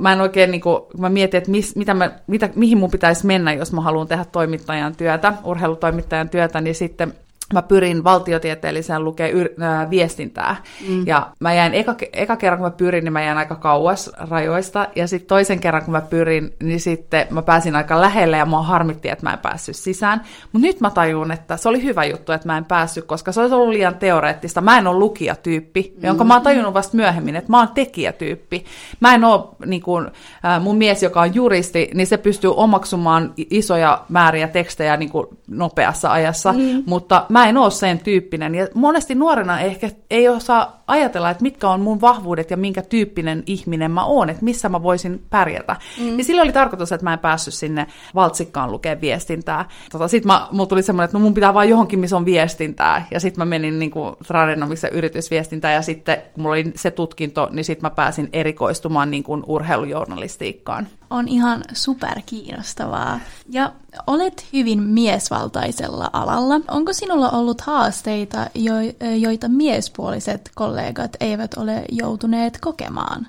mä 0.00 0.12
en 0.12 0.20
oikein 0.20 0.50
niinku, 0.50 0.86
mä 0.98 1.08
mietin, 1.08 1.38
että 1.38 1.50
mis, 1.50 1.76
mitä 1.76 1.94
mä, 1.94 2.10
mitä, 2.26 2.50
mihin 2.54 2.78
mun 2.78 2.90
pitäisi 2.90 3.26
mennä, 3.26 3.52
jos 3.52 3.72
mä 3.72 3.80
haluan 3.80 4.08
tehdä 4.08 4.24
toimittajan 4.24 4.96
työtä, 4.96 5.32
urheilutoimittajan 5.44 6.28
työtä, 6.28 6.60
niin 6.60 6.74
sitten 6.74 7.14
mä 7.54 7.62
pyrin 7.62 8.04
valtiotieteelliseen 8.04 9.04
lukea 9.04 9.28
yr, 9.28 9.48
äh, 9.62 9.90
viestintää. 9.90 10.56
Mm. 10.88 11.06
Ja 11.06 11.30
mä 11.40 11.54
jäin, 11.54 11.74
eka, 11.74 11.94
eka 12.12 12.36
kerran 12.36 12.58
kun 12.58 12.66
mä 12.66 12.70
pyrin, 12.76 13.04
niin 13.04 13.12
mä 13.12 13.22
jäin 13.22 13.38
aika 13.38 13.54
kauas 13.54 14.10
rajoista. 14.30 14.88
Ja 14.96 15.08
sitten 15.08 15.28
toisen 15.28 15.60
kerran 15.60 15.84
kun 15.84 15.92
mä 15.92 16.00
pyrin, 16.00 16.54
niin 16.62 16.80
sitten 16.80 17.26
mä 17.30 17.42
pääsin 17.42 17.76
aika 17.76 18.00
lähelle 18.00 18.36
ja 18.36 18.46
mua 18.46 18.62
harmitti, 18.62 19.08
että 19.08 19.26
mä 19.26 19.32
en 19.32 19.38
päässyt 19.38 19.76
sisään. 19.76 20.22
Mutta 20.52 20.66
nyt 20.66 20.80
mä 20.80 20.90
tajun, 20.90 21.32
että 21.32 21.56
se 21.56 21.68
oli 21.68 21.82
hyvä 21.82 22.04
juttu, 22.04 22.32
että 22.32 22.46
mä 22.46 22.58
en 22.58 22.64
päässyt, 22.64 23.04
koska 23.04 23.32
se 23.32 23.40
olisi 23.40 23.54
ollut 23.54 23.68
liian 23.68 23.94
teoreettista. 23.94 24.60
Mä 24.60 24.78
en 24.78 24.86
ole 24.86 24.98
lukijatyyppi, 24.98 25.94
mm. 25.96 26.06
jonka 26.06 26.24
mä 26.24 26.34
oon 26.34 26.42
tajunnut 26.42 26.74
vasta 26.74 26.96
myöhemmin, 26.96 27.36
että 27.36 27.50
mä 27.50 27.58
oon 27.58 27.68
tekijätyyppi. 27.68 28.64
Mä 29.00 29.14
en 29.14 29.24
ole, 29.24 29.44
niin 29.66 29.82
kuin, 29.82 30.06
äh, 30.44 30.62
mun 30.62 30.76
mies, 30.76 31.02
joka 31.02 31.20
on 31.20 31.34
juristi, 31.34 31.90
niin 31.94 32.06
se 32.06 32.16
pystyy 32.16 32.54
omaksumaan 32.54 33.32
isoja 33.36 34.04
määriä 34.08 34.48
tekstejä 34.48 34.96
niin 34.96 35.10
nopeassa 35.48 36.12
ajassa, 36.12 36.52
mm. 36.52 36.82
mutta 36.86 37.26
mä 37.28 37.37
en 37.46 37.56
ole 37.56 37.70
sen 37.70 37.98
tyyppinen. 37.98 38.54
Ja 38.54 38.66
monesti 38.74 39.14
nuorena 39.14 39.60
ehkä 39.60 39.90
ei 40.10 40.28
osaa 40.28 40.77
ajatella, 40.88 41.30
että 41.30 41.42
mitkä 41.42 41.70
on 41.70 41.80
mun 41.80 42.00
vahvuudet 42.00 42.50
ja 42.50 42.56
minkä 42.56 42.82
tyyppinen 42.82 43.42
ihminen 43.46 43.90
mä 43.90 44.04
oon, 44.04 44.30
että 44.30 44.44
missä 44.44 44.68
mä 44.68 44.82
voisin 44.82 45.22
pärjätä. 45.30 45.76
Mm. 45.98 46.04
Niin 46.04 46.24
silloin 46.24 46.46
oli 46.46 46.52
tarkoitus, 46.52 46.92
että 46.92 47.04
mä 47.04 47.12
en 47.12 47.18
päässyt 47.18 47.54
sinne 47.54 47.86
valtsikkaan 48.14 48.72
lukea 48.72 49.00
viestintää. 49.00 49.68
Tota, 49.92 50.08
sitten 50.08 50.32
mulla 50.50 50.66
tuli 50.66 50.82
semmoinen, 50.82 51.04
että 51.04 51.18
no 51.18 51.22
mun 51.22 51.34
pitää 51.34 51.54
vaan 51.54 51.68
johonkin, 51.68 51.98
missä 51.98 52.16
on 52.16 52.24
viestintää. 52.24 53.06
Ja 53.10 53.20
sitten 53.20 53.40
mä 53.40 53.44
menin 53.44 53.78
niin 53.78 53.90
kuin 53.90 54.16
tradenomisen 54.26 54.92
yritysviestintään 54.92 55.74
ja 55.74 55.82
sitten 55.82 56.16
kun 56.34 56.42
mulla 56.42 56.54
oli 56.54 56.72
se 56.74 56.90
tutkinto, 56.90 57.48
niin 57.52 57.64
sitten 57.64 57.82
mä 57.82 57.90
pääsin 57.90 58.28
erikoistumaan 58.32 59.10
niin 59.10 59.22
kuin 59.22 59.42
urheilujournalistiikkaan. 59.46 60.86
On 61.10 61.28
ihan 61.28 61.64
superkiinnostavaa. 61.72 63.20
Ja 63.48 63.72
olet 64.06 64.46
hyvin 64.52 64.82
miesvaltaisella 64.82 66.10
alalla. 66.12 66.60
Onko 66.70 66.92
sinulla 66.92 67.30
ollut 67.30 67.60
haasteita, 67.60 68.46
jo- 68.54 69.16
joita 69.18 69.48
miespuoliset 69.48 70.50
kollegat 70.54 70.77
eivät 71.20 71.54
ole 71.54 71.84
joutuneet 71.88 72.58
kokemaan? 72.60 73.26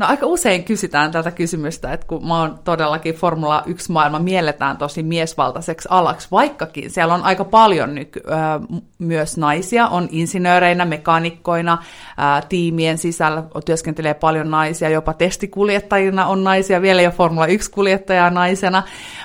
No 0.00 0.06
aika 0.06 0.26
usein 0.26 0.64
kysytään 0.64 1.10
tätä 1.10 1.30
kysymystä, 1.30 1.92
että 1.92 2.06
kun 2.06 2.28
mä 2.28 2.40
oon 2.40 2.58
todellakin 2.64 3.14
Formula 3.14 3.62
1 3.66 3.92
maailma 3.92 4.18
mielletään 4.18 4.76
tosi 4.76 5.02
miesvaltaiseksi 5.02 5.88
alaksi, 5.90 6.28
vaikkakin 6.30 6.90
siellä 6.90 7.14
on 7.14 7.22
aika 7.22 7.44
paljon 7.44 7.94
nyky, 7.94 8.20
äh, 8.32 8.80
myös 8.98 9.36
naisia, 9.36 9.86
on 9.86 10.08
insinööreinä, 10.10 10.84
mekaanikkoina, 10.84 11.72
äh, 11.72 12.46
tiimien 12.48 12.98
sisällä 12.98 13.42
työskentelee 13.64 14.14
paljon 14.14 14.50
naisia, 14.50 14.88
jopa 14.88 15.12
testikuljettajina 15.12 16.26
on 16.26 16.44
naisia, 16.44 16.82
vielä 16.82 17.02
jo 17.02 17.10
Formula 17.10 17.46
1 17.46 17.70
kuljettajaa 17.70 18.30
naisena, 18.30 18.82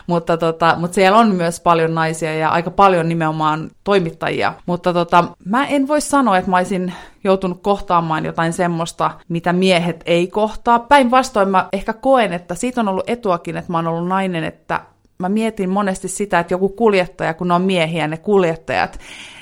mutta, 0.07 0.37
tota, 0.37 0.75
mutta 0.79 0.95
siellä 0.95 1.17
on 1.17 1.35
myös 1.35 1.59
paljon 1.59 1.95
naisia 1.95 2.35
ja 2.35 2.49
aika 2.49 2.71
paljon 2.71 3.09
nimenomaan 3.09 3.71
toimittajia, 3.83 4.53
mutta 4.65 4.93
tota, 4.93 5.23
mä 5.45 5.65
en 5.65 5.87
voi 5.87 6.01
sanoa, 6.01 6.37
että 6.37 6.51
mä 6.51 6.57
olisin 6.57 6.93
joutunut 7.25 7.61
kohtaamaan 7.61 8.25
jotain 8.25 8.53
semmoista, 8.53 9.11
mitä 9.29 9.53
miehet 9.53 10.03
ei 10.05 10.27
kohtaa. 10.27 10.79
Päinvastoin 10.79 11.49
mä 11.49 11.69
ehkä 11.73 11.93
koen, 11.93 12.33
että 12.33 12.55
siitä 12.55 12.81
on 12.81 12.87
ollut 12.87 13.09
etuakin, 13.09 13.57
että 13.57 13.71
mä 13.71 13.77
oon 13.77 13.87
ollut 13.87 14.07
nainen, 14.07 14.43
että 14.43 14.81
mä 15.17 15.29
mietin 15.29 15.69
monesti 15.69 16.07
sitä, 16.07 16.39
että 16.39 16.53
joku 16.53 16.69
kuljettaja, 16.69 17.33
kun 17.33 17.51
on 17.51 17.61
miehiä 17.61 18.07
ne 18.07 18.17
kuljettajat, 18.17 18.99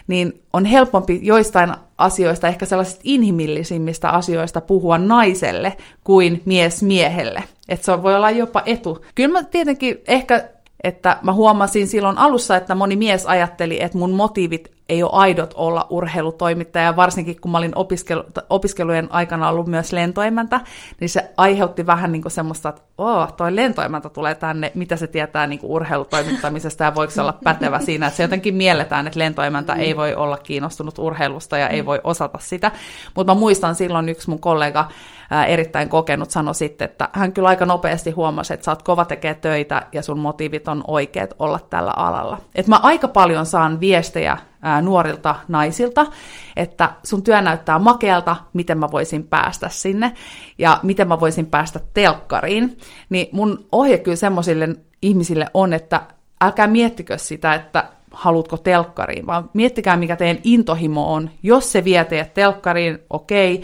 niin 0.07 0.41
on 0.53 0.65
helpompi 0.65 1.19
joistain 1.23 1.73
asioista, 1.97 2.47
ehkä 2.47 2.65
sellaisista 2.65 3.01
inhimillisimmistä 3.03 4.09
asioista 4.09 4.61
puhua 4.61 4.97
naiselle 4.97 5.77
kuin 6.03 6.41
mies 6.45 6.83
miehelle. 6.83 7.43
Että 7.69 7.85
se 7.85 8.03
voi 8.03 8.15
olla 8.15 8.31
jopa 8.31 8.63
etu. 8.65 9.05
Kyllä 9.15 9.39
mä 9.39 9.43
tietenkin 9.43 9.97
ehkä 10.07 10.49
että 10.83 11.17
mä 11.21 11.33
huomasin 11.33 11.87
silloin 11.87 12.17
alussa, 12.17 12.55
että 12.55 12.75
moni 12.75 12.95
mies 12.95 13.25
ajatteli, 13.25 13.83
että 13.83 13.97
mun 13.97 14.11
motiivit 14.11 14.71
ei 14.89 15.03
ole 15.03 15.11
aidot 15.13 15.53
olla 15.55 15.87
urheilutoimittaja, 15.89 16.95
varsinkin 16.95 17.41
kun 17.41 17.51
mä 17.51 17.57
olin 17.57 17.71
opiskelu, 17.75 18.23
opiskelujen 18.49 19.07
aikana 19.11 19.49
ollut 19.49 19.67
myös 19.67 19.93
lentoimäntä, 19.93 20.61
niin 20.99 21.09
se 21.09 21.31
aiheutti 21.37 21.85
vähän 21.85 22.11
niin 22.11 22.21
kuin 22.21 22.31
semmoista, 22.31 22.69
että 22.69 22.81
oh, 22.97 23.33
toi 23.33 23.55
lentoimäntä 23.55 24.09
tulee 24.09 24.35
tänne, 24.35 24.71
mitä 24.75 24.95
se 24.95 25.07
tietää 25.07 25.47
niin 25.47 25.59
kuin 25.59 25.71
urheilutoimittamisesta 25.71 26.83
ja 26.83 26.95
voiko 26.95 27.11
se 27.11 27.21
olla 27.21 27.37
pätevä 27.43 27.79
siinä, 27.79 28.07
että 28.07 28.17
se 28.17 28.23
jotenkin 28.23 28.55
mielletään, 28.55 29.07
että 29.07 29.19
lentoimäntä 29.19 29.73
ei 29.73 29.97
voi 29.97 30.15
olla 30.15 30.37
kiinnostunut 30.37 30.99
urheilusta 30.99 31.57
ja 31.57 31.67
ei 31.67 31.85
voi 31.85 32.01
osata 32.03 32.39
sitä, 32.41 32.71
mutta 33.15 33.33
mä 33.33 33.39
muistan 33.39 33.75
silloin 33.75 34.09
yksi 34.09 34.29
mun 34.29 34.39
kollega, 34.39 34.87
ää, 35.29 35.45
erittäin 35.45 35.89
kokenut, 35.89 36.31
sanoi 36.31 36.55
sitten, 36.55 36.85
että 36.85 37.09
hän 37.13 37.33
kyllä 37.33 37.49
aika 37.49 37.65
nopeasti 37.65 38.11
huomasi, 38.11 38.53
että 38.53 38.63
sä 38.63 38.71
oot 38.71 38.83
kova 38.83 39.05
tekee 39.05 39.33
töitä 39.33 39.81
ja 39.91 40.01
sun 40.01 40.19
motiivit 40.19 40.67
on 40.67 40.83
oikeat 40.87 41.33
olla 41.39 41.59
tällä 41.69 41.93
alalla. 41.95 42.37
Et 42.55 42.67
mä 42.67 42.79
aika 42.83 43.07
paljon 43.07 43.45
saan 43.45 43.79
viestejä 43.79 44.37
nuorilta 44.81 45.35
naisilta, 45.47 46.05
että 46.55 46.89
sun 47.03 47.23
työ 47.23 47.41
näyttää 47.41 47.79
makealta, 47.79 48.35
miten 48.53 48.77
mä 48.77 48.91
voisin 48.91 49.23
päästä 49.23 49.69
sinne 49.69 50.13
ja 50.57 50.79
miten 50.83 51.07
mä 51.07 51.19
voisin 51.19 51.45
päästä 51.45 51.79
telkkariin. 51.93 52.77
Niin 53.09 53.27
mun 53.31 53.65
ohje 53.71 53.97
kyllä 53.97 54.17
semmoisille 54.17 54.69
ihmisille 55.01 55.47
on, 55.53 55.73
että 55.73 56.01
älkää 56.41 56.67
miettikö 56.67 57.17
sitä, 57.17 57.53
että 57.53 57.89
haluatko 58.11 58.57
telkkariin, 58.57 59.25
vaan 59.27 59.49
miettikää, 59.53 59.97
mikä 59.97 60.15
teidän 60.15 60.39
intohimo 60.43 61.13
on. 61.13 61.29
Jos 61.43 61.71
se 61.71 61.83
vie 61.83 62.05
teidät 62.05 62.33
telkkariin, 62.33 62.99
okei, 63.09 63.63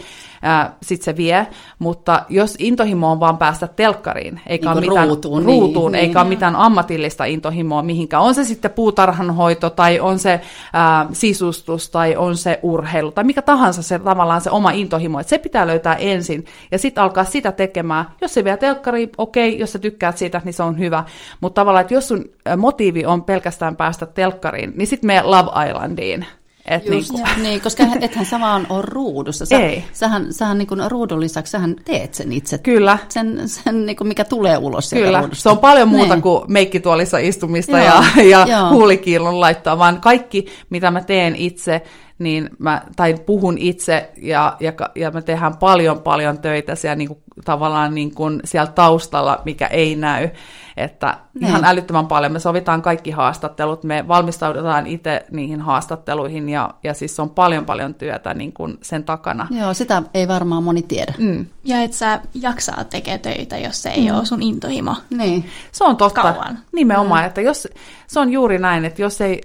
sitten 0.82 1.04
se 1.04 1.16
vie, 1.16 1.46
mutta 1.78 2.22
jos 2.28 2.54
intohimo 2.58 3.10
on 3.10 3.20
vaan 3.20 3.38
päästä 3.38 3.66
telkkariin, 3.66 4.40
eikä 4.46 4.66
niin 4.66 4.78
ole 4.78 4.88
mitään 4.88 5.08
ruutuun, 5.08 5.44
ruutuun 5.44 5.92
niin, 5.92 6.00
eikä 6.00 6.18
niin, 6.18 6.26
ole 6.26 6.28
mitään 6.28 6.56
ammatillista 6.56 7.24
intohimoa 7.24 7.82
mihinkään, 7.82 8.22
on 8.22 8.34
se 8.34 8.44
sitten 8.44 8.70
puutarhanhoito 8.70 9.70
tai 9.70 10.00
on 10.00 10.18
se 10.18 10.40
ää, 10.72 11.06
sisustus 11.12 11.90
tai 11.90 12.16
on 12.16 12.36
se 12.36 12.60
urheilu 12.62 13.12
tai 13.12 13.24
mikä 13.24 13.42
tahansa 13.42 13.82
se 13.82 13.98
tavallaan 13.98 14.40
se 14.40 14.50
oma 14.50 14.70
intohimo, 14.70 15.20
että 15.20 15.30
se 15.30 15.38
pitää 15.38 15.66
löytää 15.66 15.94
ensin 15.94 16.44
ja 16.70 16.78
sitten 16.78 17.04
alkaa 17.04 17.24
sitä 17.24 17.52
tekemään. 17.52 18.04
Jos 18.20 18.34
se 18.34 18.44
vie 18.44 18.56
telkkariin, 18.56 19.10
okei, 19.18 19.58
jos 19.58 19.72
sä 19.72 19.78
tykkäät 19.78 20.18
siitä, 20.18 20.40
niin 20.44 20.54
se 20.54 20.62
on 20.62 20.78
hyvä, 20.78 21.04
mutta 21.40 21.60
tavallaan, 21.60 21.80
että 21.80 21.94
jos 21.94 22.08
sun 22.08 22.24
motiivi 22.56 23.06
on 23.06 23.22
pelkästään 23.24 23.76
päästä 23.76 24.06
telkkariin, 24.06 24.72
niin 24.76 24.86
sitten 24.86 25.06
me 25.06 25.22
Love 25.22 25.68
Islandiin, 25.68 26.26
et 26.66 26.88
niin, 26.88 27.04
kuin. 27.10 27.42
niin, 27.42 27.60
koska 27.60 27.84
ethän 28.00 28.26
sä 28.26 28.40
vaan 28.40 28.66
ole 28.70 28.82
ruudussa. 28.82 29.46
Sä, 29.46 29.58
Ei. 29.58 29.84
Sähän, 29.92 30.32
sähän 30.32 30.58
niin 30.58 30.68
kuin 30.68 30.90
ruudun 30.90 31.20
lisäksi 31.20 31.50
sähän 31.50 31.76
teet 31.84 32.14
sen 32.14 32.32
itse. 32.32 32.58
Kyllä. 32.58 32.98
Sen, 33.08 33.48
sen 33.48 33.86
niin 33.86 33.96
kuin 33.96 34.08
mikä 34.08 34.24
tulee 34.24 34.58
ulos 34.58 34.90
Kyllä, 34.90 35.18
ruudusta. 35.20 35.42
se 35.42 35.48
on 35.48 35.58
paljon 35.58 35.88
muuta 35.88 36.14
niin. 36.14 36.22
kuin 36.22 36.44
meikkituolissa 36.48 37.18
istumista 37.18 37.78
Joo. 37.78 38.02
ja, 38.30 38.46
ja 38.46 38.68
huulikiilon 38.70 39.40
laittaa, 39.40 39.78
vaan 39.78 40.00
kaikki, 40.00 40.46
mitä 40.70 40.90
mä 40.90 41.00
teen 41.00 41.36
itse, 41.36 41.82
niin 42.18 42.50
mä, 42.58 42.82
tai 42.96 43.14
puhun 43.26 43.58
itse 43.58 44.10
ja, 44.16 44.56
ja, 44.60 44.72
ja 44.94 45.10
me 45.10 45.22
tehdään 45.22 45.56
paljon 45.56 46.02
paljon 46.02 46.38
töitä 46.38 46.74
siellä 46.74 46.96
niin 46.96 47.08
kuin, 47.08 47.22
tavallaan 47.44 47.94
niin 47.94 48.14
kuin 48.14 48.40
siellä 48.44 48.72
taustalla, 48.72 49.42
mikä 49.44 49.66
ei 49.66 49.96
näy. 49.96 50.28
Että 50.76 51.18
niin. 51.34 51.48
ihan 51.48 51.64
älyttömän 51.64 52.06
paljon. 52.06 52.32
Me 52.32 52.40
sovitaan 52.40 52.82
kaikki 52.82 53.10
haastattelut, 53.10 53.84
me 53.84 54.08
valmistaudutaan 54.08 54.86
itse 54.86 55.26
niihin 55.30 55.60
haastatteluihin 55.60 56.48
ja, 56.48 56.70
ja 56.84 56.94
siis 56.94 57.20
on 57.20 57.30
paljon 57.30 57.64
paljon 57.64 57.94
työtä 57.94 58.34
niin 58.34 58.52
kuin 58.52 58.78
sen 58.82 59.04
takana. 59.04 59.48
Joo, 59.50 59.74
sitä 59.74 60.02
ei 60.14 60.28
varmaan 60.28 60.64
moni 60.64 60.82
tiedä. 60.82 61.14
Mm. 61.18 61.46
Ja 61.64 61.82
et 61.82 61.92
sä 61.92 62.20
jaksaa 62.34 62.84
tekee 62.84 63.18
töitä, 63.18 63.58
jos 63.58 63.82
se 63.82 63.90
ei 63.90 64.10
mm. 64.10 64.16
ole 64.16 64.26
sun 64.26 64.42
intohimo. 64.42 64.96
Niin. 65.10 65.44
Se 65.72 65.84
on 65.84 65.96
totta. 65.96 66.22
Kauan. 66.22 66.58
Nimenomaan, 66.72 67.22
mm. 67.22 67.26
että 67.26 67.40
jos, 67.40 67.68
se 68.06 68.20
on 68.20 68.32
juuri 68.32 68.58
näin, 68.58 68.84
että 68.84 69.02
jos 69.02 69.20
ei 69.20 69.40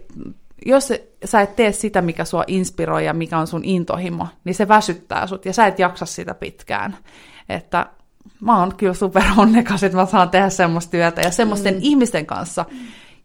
jos 0.65 0.89
sä 1.25 1.41
et 1.41 1.55
tee 1.55 1.71
sitä, 1.71 2.01
mikä 2.01 2.25
sua 2.25 2.43
inspiroi 2.47 3.05
ja 3.05 3.13
mikä 3.13 3.37
on 3.37 3.47
sun 3.47 3.65
intohimo, 3.65 4.27
niin 4.43 4.55
se 4.55 4.67
väsyttää 4.67 5.27
sut 5.27 5.45
ja 5.45 5.53
sä 5.53 5.67
et 5.67 5.79
jaksa 5.79 6.05
sitä 6.05 6.33
pitkään. 6.33 6.97
Että 7.49 7.85
mä 8.41 8.59
oon 8.59 8.75
kyllä 8.75 8.93
super 8.93 9.23
onnekas, 9.37 9.83
että 9.83 9.97
mä 9.97 10.05
saan 10.05 10.29
tehdä 10.29 10.49
semmoista 10.49 10.91
työtä 10.91 11.21
ja 11.21 11.31
semmoisten 11.31 11.73
mm. 11.73 11.79
ihmisten 11.83 12.25
kanssa, 12.25 12.65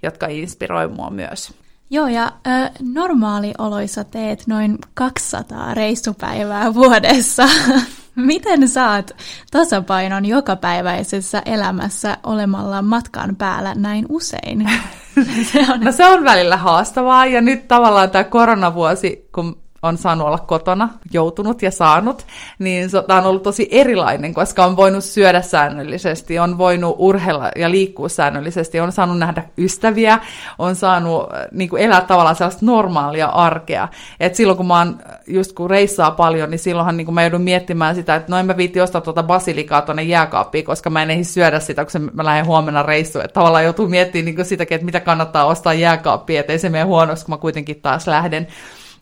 jotka 0.02 0.26
inspiroi 0.26 0.88
mua 0.88 1.10
myös. 1.10 1.54
Joo, 1.90 2.06
ja 2.06 2.32
ö, 2.46 2.70
normaalioloissa 2.82 4.04
teet 4.04 4.46
noin 4.46 4.78
200 4.94 5.74
reissupäivää 5.74 6.74
vuodessa. 6.74 7.48
Miten 8.16 8.68
saat 8.68 9.16
tasapainon 9.50 10.26
jokapäiväisessä 10.26 11.42
elämässä 11.44 12.18
olemalla 12.22 12.82
matkan 12.82 13.36
päällä 13.36 13.74
näin 13.74 14.06
usein? 14.08 14.70
se 15.52 15.66
on... 15.72 15.80
No 15.80 15.92
se 15.92 16.06
on 16.06 16.24
välillä 16.24 16.56
haastavaa, 16.56 17.26
ja 17.26 17.40
nyt 17.40 17.68
tavallaan 17.68 18.10
tämä 18.10 18.24
koronavuosi, 18.24 19.28
kun 19.34 19.62
on 19.82 19.98
saanut 19.98 20.26
olla 20.26 20.38
kotona, 20.38 20.88
joutunut 21.12 21.62
ja 21.62 21.70
saanut, 21.70 22.26
niin 22.58 22.90
tämä 23.06 23.20
on 23.20 23.26
ollut 23.26 23.42
tosi 23.42 23.68
erilainen, 23.70 24.34
koska 24.34 24.64
on 24.64 24.76
voinut 24.76 25.04
syödä 25.04 25.42
säännöllisesti, 25.42 26.38
on 26.38 26.58
voinut 26.58 26.96
urheilla 26.98 27.50
ja 27.56 27.70
liikkua 27.70 28.08
säännöllisesti, 28.08 28.80
on 28.80 28.92
saanut 28.92 29.18
nähdä 29.18 29.44
ystäviä, 29.58 30.18
on 30.58 30.76
saanut 30.76 31.22
äh, 31.22 31.46
niin 31.52 31.70
kuin 31.70 31.82
elää 31.82 32.00
tavallaan 32.00 32.36
sellaista 32.36 32.66
normaalia 32.66 33.26
arkea. 33.26 33.88
Et 34.20 34.34
silloin 34.34 34.56
kun 34.56 34.66
mä 34.66 34.78
oon, 34.78 34.98
just 35.26 35.52
kun 35.52 35.70
reissaa 35.70 36.10
paljon, 36.10 36.50
niin 36.50 36.58
silloinhan 36.58 36.96
niin 36.96 37.04
kuin 37.04 37.14
mä 37.14 37.22
joudun 37.22 37.42
miettimään 37.42 37.94
sitä, 37.94 38.14
että 38.14 38.32
no 38.32 38.38
en 38.38 38.46
mä 38.46 38.56
viitti 38.56 38.80
ostaa 38.80 39.00
tuota 39.00 39.22
basilikaa 39.22 39.82
tuonne 39.82 40.02
jääkaappiin, 40.02 40.64
koska 40.64 40.90
mä 40.90 41.02
en 41.02 41.10
ehdi 41.10 41.24
syödä 41.24 41.60
sitä, 41.60 41.84
kun 41.84 42.10
mä 42.12 42.24
lähden 42.24 42.46
huomenna 42.46 42.82
reissuun. 42.82 43.24
Että 43.24 43.34
tavallaan 43.34 43.64
joutuu 43.64 43.88
miettimään 43.88 44.24
niin 44.24 44.36
kuin 44.36 44.44
sitäkin, 44.44 44.74
että 44.74 44.84
mitä 44.84 45.00
kannattaa 45.00 45.44
ostaa 45.44 45.74
jääkaappiin, 45.74 46.40
ettei 46.40 46.58
se 46.58 46.68
mene 46.68 46.84
huonoksi, 46.84 47.24
kun 47.24 47.32
mä 47.32 47.38
kuitenkin 47.38 47.80
taas 47.80 48.06
lähden. 48.06 48.46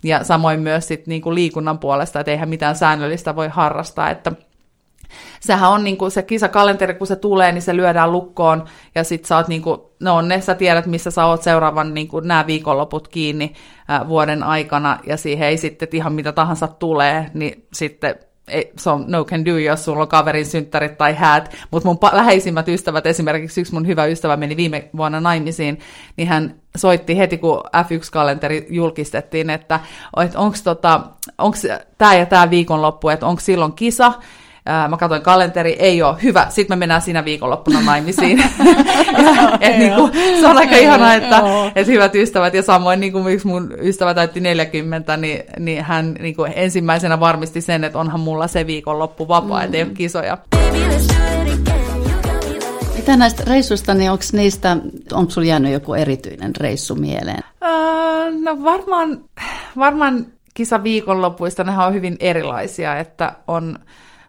Ja 0.05 0.25
samoin 0.25 0.61
myös 0.61 0.89
sit 0.89 1.07
niinku 1.07 1.35
liikunnan 1.35 1.79
puolesta, 1.79 2.21
että 2.21 2.31
eihän 2.31 2.49
mitään 2.49 2.77
säännöllistä 2.77 3.37
voi 3.37 3.49
harrastaa, 3.49 4.11
että 4.11 4.33
sehän 5.41 5.71
on 5.71 5.85
niinku 5.85 6.11
se 6.11 6.23
kisakalenteri, 6.23 6.95
kun 6.95 7.07
se 7.07 7.17
tulee, 7.17 7.53
niin 7.53 7.63
se 7.63 7.77
lyödään 7.77 8.13
lukkoon, 8.13 8.65
ja 8.95 9.05
sit 9.05 9.25
sä 9.25 9.37
oot 9.37 9.49
niinku, 9.49 9.95
no 10.01 10.23
ne 10.23 10.41
sä 10.41 10.55
tiedät, 10.55 10.87
missä 10.87 11.11
sä 11.11 11.27
oot 11.27 11.43
seuraavan 11.43 11.95
niinku 11.95 12.21
nämä 12.21 12.47
viikonloput 12.47 13.09
kiinni 13.09 13.53
ää, 13.89 14.09
vuoden 14.09 14.43
aikana, 14.43 14.99
ja 15.07 15.17
siihen 15.17 15.49
ei 15.49 15.57
sitten 15.57 15.89
ihan 15.93 16.13
mitä 16.13 16.33
tahansa 16.33 16.69
tulee, 16.69 17.31
niin 17.35 17.67
sitten 17.73 18.15
ei, 18.49 18.73
se 18.79 18.91
on 18.91 19.05
no 19.09 19.25
can 19.25 19.45
do, 19.45 19.59
jos 19.59 19.85
sulla 19.85 20.03
on 20.03 20.09
kaverin 20.09 20.47
synttärit 20.47 20.99
tai 20.99 21.15
häät, 21.15 21.57
mutta 21.71 21.89
mun 21.89 21.99
läheisimmät 22.13 22.69
ystävät, 22.69 23.07
esimerkiksi 23.07 23.61
yksi 23.61 23.73
mun 23.73 23.87
hyvä 23.87 24.07
ystävä 24.07 24.37
meni 24.37 24.57
viime 24.57 24.91
vuonna 24.97 25.21
naimisiin, 25.21 25.79
niin 26.17 26.29
hän 26.29 26.55
soitti 26.77 27.19
heti, 27.19 27.39
kun 27.39 27.59
F1-kalenteri 27.59 28.67
julkistettiin, 28.71 29.51
että, 29.51 29.81
että 30.25 30.39
onko 30.39 30.57
tota, 30.65 31.01
tämä 31.99 32.15
ja 32.15 32.27
tämä 32.27 32.51
viikonloppu, 32.51 33.09
että 33.09 33.27
onko 33.27 33.41
silloin 33.41 33.73
kisa, 33.73 34.13
mä 34.89 34.97
katsoin 34.97 35.23
kalenteri, 35.23 35.77
ei 35.79 36.03
ole 36.03 36.17
hyvä, 36.23 36.47
sitten 36.49 36.79
me 36.79 36.79
mennään 36.79 37.03
siinä 37.03 37.25
viikonloppuna 37.25 37.81
naimisiin. 37.81 38.39
ja, 38.39 39.59
et, 39.61 39.79
niin 39.79 39.95
kuin, 39.95 40.13
se 40.41 40.47
on 40.47 40.59
aika 40.59 40.77
ihanaa, 40.77 41.15
että, 41.15 41.43
että 41.75 41.93
hyvät 41.93 42.15
ystävät, 42.15 42.55
ja 42.55 42.63
samoin 42.63 43.01
niin 43.01 43.13
kuin 43.13 43.29
yksi 43.29 43.47
mun 43.47 43.75
ystävä 43.83 44.15
täytti 44.15 44.41
40, 44.41 45.17
niin, 45.17 45.43
niin 45.59 45.85
hän 45.85 46.15
niin 46.21 46.37
kuin 46.37 46.53
ensimmäisenä 46.57 47.21
varmisti 47.21 47.61
sen, 47.61 47.85
että 47.85 47.99
onhan 47.99 48.21
mulla 48.21 48.47
se 48.47 48.67
viikonloppu 48.67 49.29
vapaa, 49.29 49.59
mm. 49.59 49.65
ettei 49.65 49.83
ole 49.83 49.91
kisoja. 49.91 50.39
Mitä 52.97 53.17
näistä 53.17 53.43
reissuista, 53.47 53.95
niin 53.95 54.11
onko 54.11 54.25
niistä, 54.33 54.77
onko 55.13 55.31
sulla 55.31 55.47
jäänyt 55.47 55.73
joku 55.73 55.95
erityinen 55.95 56.57
reissu 56.57 56.95
mieleen? 56.95 57.43
Öö, 57.65 58.31
no 58.43 58.65
varmaan, 58.65 59.21
varmaan 59.77 60.27
kisa 60.55 60.83
viikonlopuista, 60.83 61.65
ne 61.65 61.79
on 61.79 61.95
hyvin 61.95 62.17
erilaisia, 62.21 62.99
että 62.99 63.33
on 63.47 63.79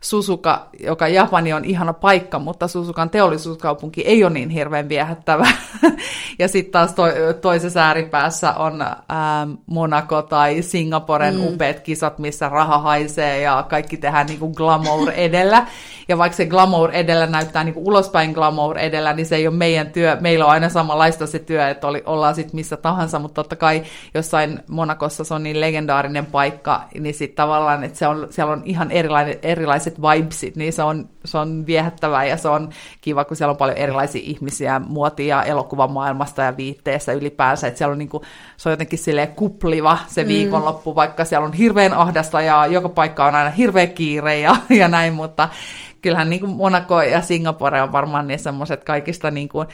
Susuka, 0.01 0.67
joka 0.79 1.07
Japani 1.07 1.53
on 1.53 1.65
ihana 1.65 1.93
paikka, 1.93 2.39
mutta 2.39 2.67
Susukan 2.67 3.09
teollisuuskaupunki 3.09 4.01
ei 4.01 4.23
ole 4.23 4.33
niin 4.33 4.49
hirveän 4.49 4.89
viehättävä. 4.89 5.47
ja 6.39 6.47
sitten 6.47 6.71
taas 6.71 6.93
to, 6.93 7.03
toisessa 7.41 7.79
ääripäässä 7.79 8.53
on 8.53 8.81
ää, 8.81 9.47
Monaco 9.65 10.21
tai 10.21 10.61
Singaporen 10.61 11.35
mm. 11.35 11.47
upeat 11.47 11.79
kisat, 11.79 12.19
missä 12.19 12.49
raha 12.49 12.77
haisee 12.77 13.41
ja 13.41 13.65
kaikki 13.69 13.97
tehdään 13.97 14.27
niin 14.27 14.39
kuin 14.39 14.53
glamour 14.55 15.11
edellä. 15.11 15.67
Ja 16.07 16.17
vaikka 16.17 16.35
se 16.35 16.45
glamour 16.45 16.91
edellä 16.91 17.27
näyttää 17.27 17.63
niin 17.63 17.73
kuin 17.73 17.87
ulospäin 17.87 18.31
glamour 18.31 18.77
edellä, 18.77 19.13
niin 19.13 19.25
se 19.25 19.35
ei 19.35 19.47
ole 19.47 19.55
meidän 19.55 19.91
työ. 19.91 20.17
Meillä 20.21 20.45
on 20.45 20.51
aina 20.51 20.69
samanlaista 20.69 21.27
se 21.27 21.39
työ, 21.39 21.69
että 21.69 21.87
oli, 21.87 22.03
ollaan 22.05 22.35
sitten 22.35 22.55
missä 22.55 22.77
tahansa, 22.77 23.19
mutta 23.19 23.35
totta 23.35 23.55
kai 23.55 23.83
jossain 24.13 24.59
Monakossa 24.69 25.23
se 25.23 25.33
on 25.33 25.43
niin 25.43 25.61
legendaarinen 25.61 26.25
paikka, 26.25 26.81
niin 26.99 27.13
sitten 27.13 27.35
tavallaan, 27.35 27.83
että 27.83 27.97
se 27.97 28.07
on, 28.07 28.27
siellä 28.29 28.53
on 28.53 28.61
ihan 28.65 28.91
erilainen, 28.91 29.39
erilaiset 29.41 29.88
vibesit, 30.01 30.55
niin 30.55 30.73
se 30.73 30.83
on, 30.83 31.09
se 31.25 31.37
on 31.37 31.65
viehättävää 31.65 32.25
ja 32.25 32.37
se 32.37 32.47
on 32.47 32.69
kiva, 33.01 33.25
kun 33.25 33.37
siellä 33.37 33.51
on 33.51 33.57
paljon 33.57 33.77
erilaisia 33.77 34.21
ihmisiä 34.25 34.79
muotia 34.79 35.43
elokuvamaailmasta 35.43 36.41
ja 36.41 36.57
viitteessä 36.57 37.13
ylipäänsä, 37.13 37.67
että 37.67 37.77
siellä 37.77 37.91
on 37.91 37.97
niin 37.97 38.09
kuin, 38.09 38.23
se 38.57 38.69
on 38.69 38.73
jotenkin 38.73 38.99
silleen 38.99 39.27
kupliva 39.27 39.97
se 40.07 40.23
mm. 40.23 40.27
viikonloppu, 40.27 40.95
vaikka 40.95 41.25
siellä 41.25 41.45
on 41.45 41.53
hirveän 41.53 41.93
ahdasta 41.93 42.41
ja 42.41 42.65
joka 42.65 42.89
paikka 42.89 43.25
on 43.25 43.35
aina 43.35 43.49
hirveä 43.49 43.87
kiire 43.87 44.39
ja, 44.39 44.55
ja 44.69 44.87
näin, 44.87 45.13
mutta 45.13 45.49
kyllähän 46.01 46.29
niin 46.29 46.39
kuin 46.39 46.51
Monaco 46.51 47.01
ja 47.01 47.21
Singapore 47.21 47.81
on 47.81 47.91
varmaan 47.91 48.27
ne 48.27 48.37
semmoiset 48.37 48.83
kaikista 48.83 49.31
niin 49.31 49.49
kuin 49.49 49.67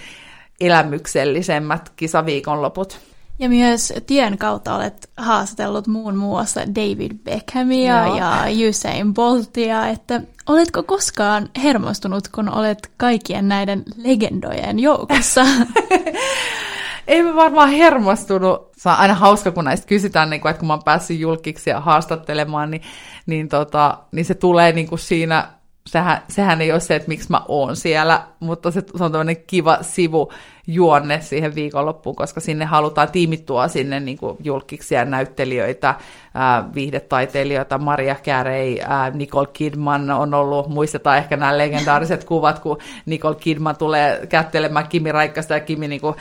elämyksellisemmät 0.60 1.92
kisaviikonloput. 1.96 3.15
Ja 3.40 3.50
myös 3.50 3.94
työn 4.08 4.38
kautta 4.38 4.76
olet 4.76 5.10
haastatellut 5.18 5.88
muun 5.88 6.16
muassa 6.16 6.62
David 6.62 7.12
Beckhamia 7.24 8.06
Joo. 8.06 8.18
ja 8.18 8.44
Usain 8.70 9.14
Boltia, 9.14 9.88
että 9.88 10.22
oletko 10.50 10.84
koskaan 10.84 11.50
hermostunut, 11.64 12.28
kun 12.28 12.50
olet 12.50 12.92
kaikkien 12.98 13.48
näiden 13.48 13.84
legendojen 13.98 14.80
joukossa? 14.80 15.42
Ei 17.08 17.24
mä 17.24 17.36
varmaan 17.36 17.70
hermostunut. 17.70 18.70
Se 18.78 18.90
on 18.90 18.96
aina 18.96 19.14
hauska, 19.14 19.52
kun 19.52 19.66
näistä 19.66 19.88
kysytään, 19.88 20.30
niin 20.30 20.42
kun, 20.42 20.52
että 20.52 20.60
kun 20.60 20.68
mä 20.68 20.74
oon 20.74 20.84
päässyt 20.84 21.20
julkiksi 21.20 21.70
ja 21.70 21.80
haastattelemaan, 21.80 22.72
niin, 22.72 22.82
niin, 23.26 23.50
tota, 23.50 23.98
niin 24.12 24.26
se 24.26 24.34
tulee 24.34 24.72
niin 24.72 24.88
kuin 24.88 25.00
siinä 25.00 25.48
sehän, 25.90 26.22
sehän 26.30 26.62
ei 26.62 26.72
ole 26.72 26.80
se, 26.80 26.96
että 26.96 27.08
miksi 27.08 27.28
mä 27.30 27.42
oon 27.48 27.76
siellä, 27.76 28.22
mutta 28.40 28.72
se, 28.72 28.84
se 28.98 29.04
on 29.04 29.12
tämmöinen 29.12 29.38
kiva 29.48 29.78
sivujuonne 29.82 31.22
siihen 31.22 31.56
viikonloppuun, 31.56 32.16
koska 32.16 32.40
sinne 32.40 32.66
halutaan 32.66 33.12
tiimittua 33.12 33.68
sinne 33.68 34.00
niin 34.00 34.18
kuin 34.18 34.38
julkiksi 34.44 34.96
ja 34.96 35.06
näyttelijöitä, 35.06 35.96
ää, 36.34 36.74
viihdetaiteilijoita, 36.76 37.78
Maria 37.78 38.16
Carey, 38.24 38.78
ää, 38.88 39.10
Nicole 39.10 39.48
Kidman 39.54 40.12
on 40.12 40.34
ollut, 40.34 40.68
muistetaan 40.68 41.18
ehkä 41.18 41.38
nämä 41.38 41.58
legendaariset 41.58 42.24
kuvat, 42.30 42.60
kun 42.60 42.78
Nicole 43.06 43.36
Kidman 43.36 43.76
tulee 43.76 44.28
kättelemään 44.28 44.88
Kimi 44.88 45.12
Raikkasta 45.12 45.54
ja 45.54 45.60
Kimi 45.60 45.88
niin 45.88 46.02
kuin, 46.02 46.16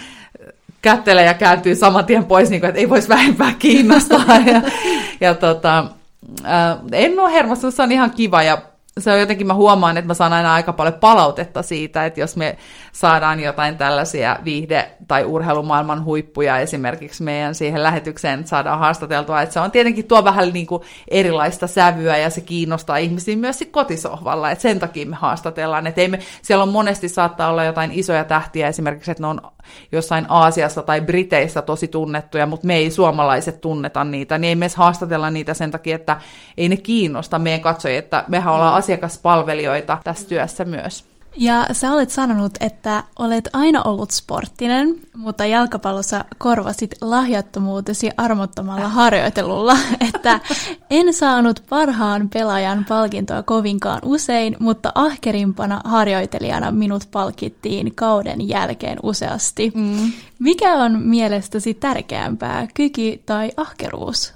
kättelee 0.83 1.25
ja 1.25 1.35
kääntyy 1.35 1.75
saman 1.75 2.05
tien 2.05 2.25
pois, 2.25 2.51
niin 2.51 2.61
kuin, 2.61 2.69
että 2.69 2.81
ei 2.81 2.91
voisi 2.91 3.09
vähempää 3.09 3.53
kiinnostaa. 3.59 4.39
ja, 4.53 4.63
ja 5.21 5.35
tota, 5.35 5.85
ää, 6.45 6.79
en 6.93 7.21
ole 7.21 7.33
hermostunut, 7.33 7.75
se 7.75 7.83
on 7.83 7.93
ihan 7.93 8.11
kiva 8.11 8.43
ja 8.43 8.59
se 9.01 9.13
on 9.13 9.21
jotenkin, 9.21 9.47
mä 9.47 9.55
huomaan, 9.55 9.97
että 9.97 10.07
mä 10.07 10.15
saan 10.15 10.33
aina 10.33 10.55
aika 10.55 10.73
paljon 10.73 10.95
palautetta 10.95 11.63
siitä, 11.63 12.07
että 12.07 12.21
jos 12.21 12.37
me 12.37 12.57
saadaan 12.93 13.41
jotain 13.41 13.79
tällaisia 13.79 14.39
viihde- 14.45 14.91
tai 15.09 15.25
urheilumaailman 15.25 16.05
huippuja 16.05 16.59
esimerkiksi 16.59 17.23
meidän 17.23 17.55
siihen 17.55 17.83
lähetykseen, 17.83 18.41
että 18.41 18.51
saadaan 18.51 18.79
haastateltua, 18.79 19.43
että 19.43 19.53
se 19.53 19.61
on 19.61 19.71
tietenkin 19.71 20.05
tuo 20.05 20.25
vähän 20.25 20.53
niin 20.53 20.67
kuin 20.67 20.83
erilaista 21.09 21.67
sävyä 21.67 22.17
ja 22.17 22.31
se 22.31 22.41
kiinnostaa 22.41 22.97
ihmisiä 22.97 23.37
myös 23.37 23.65
kotisohvalla, 23.71 24.51
että 24.51 24.63
sen 24.63 24.79
takia 24.79 25.07
me 25.07 25.17
haastatellaan, 25.17 25.87
että 25.87 26.09
me, 26.09 26.19
siellä 26.43 26.63
on 26.63 26.69
monesti 26.69 27.09
saattaa 27.09 27.51
olla 27.51 27.65
jotain 27.65 27.91
isoja 27.93 28.25
tähtiä 28.25 28.69
esimerkiksi, 28.69 29.11
että 29.11 29.23
ne 29.23 29.27
on 29.27 29.41
jossain 29.93 30.27
Aasiassa 30.29 30.83
tai 30.83 31.01
Briteissä 31.01 31.63
tosi 31.63 31.89
tunnettuja, 31.89 32.47
mutta 32.47 32.67
me 32.67 32.77
ei 32.77 32.91
suomalaiset 32.91 33.61
tunneta 33.61 34.05
niitä, 34.05 34.39
niin 34.39 34.49
ei 34.49 34.55
me 34.55 34.69
haastatella 34.77 35.31
niitä 35.31 35.55
sen 35.55 35.71
takia, 35.71 35.97
että 35.97 36.17
ei 36.57 36.69
ne 36.69 36.77
kiinnosta 36.77 37.39
meidän 37.39 37.61
katsojia, 37.61 37.99
että 37.99 38.25
mehän 38.29 38.55
ollaan 38.55 38.75
asiakaspalvelijoita 38.85 39.99
tässä 40.05 40.29
työssä 40.29 40.65
myös. 40.65 41.05
Ja 41.37 41.67
sä 41.73 41.93
olet 41.93 42.11
sanonut, 42.11 42.53
että 42.61 43.05
olet 43.19 43.49
aina 43.53 43.83
ollut 43.83 44.11
sporttinen, 44.11 44.95
mutta 45.17 45.47
jalkapallossa 45.47 46.25
korvasit 46.39 46.95
lahjattomuutesi 47.01 48.11
armottomalla 48.17 48.89
harjoitelulla, 48.89 49.77
että 50.15 50.41
en 50.91 51.15
saanut 51.15 51.63
parhaan 51.69 52.29
pelaajan 52.35 52.85
palkintoa 52.89 53.43
kovinkaan 53.43 54.01
usein, 54.05 54.57
mutta 54.61 54.93
ahkerimpana 54.95 55.81
harjoitelijana 55.85 56.71
minut 56.71 57.09
palkittiin 57.13 57.95
kauden 57.95 58.49
jälkeen 58.49 58.99
useasti. 59.03 59.73
Mm. 59.75 60.13
Mikä 60.39 60.75
on 60.75 61.01
mielestäsi 61.03 61.75
tärkeämpää, 61.75 62.69
kyky 62.75 63.23
tai 63.27 63.51
ahkeruus? 63.57 64.35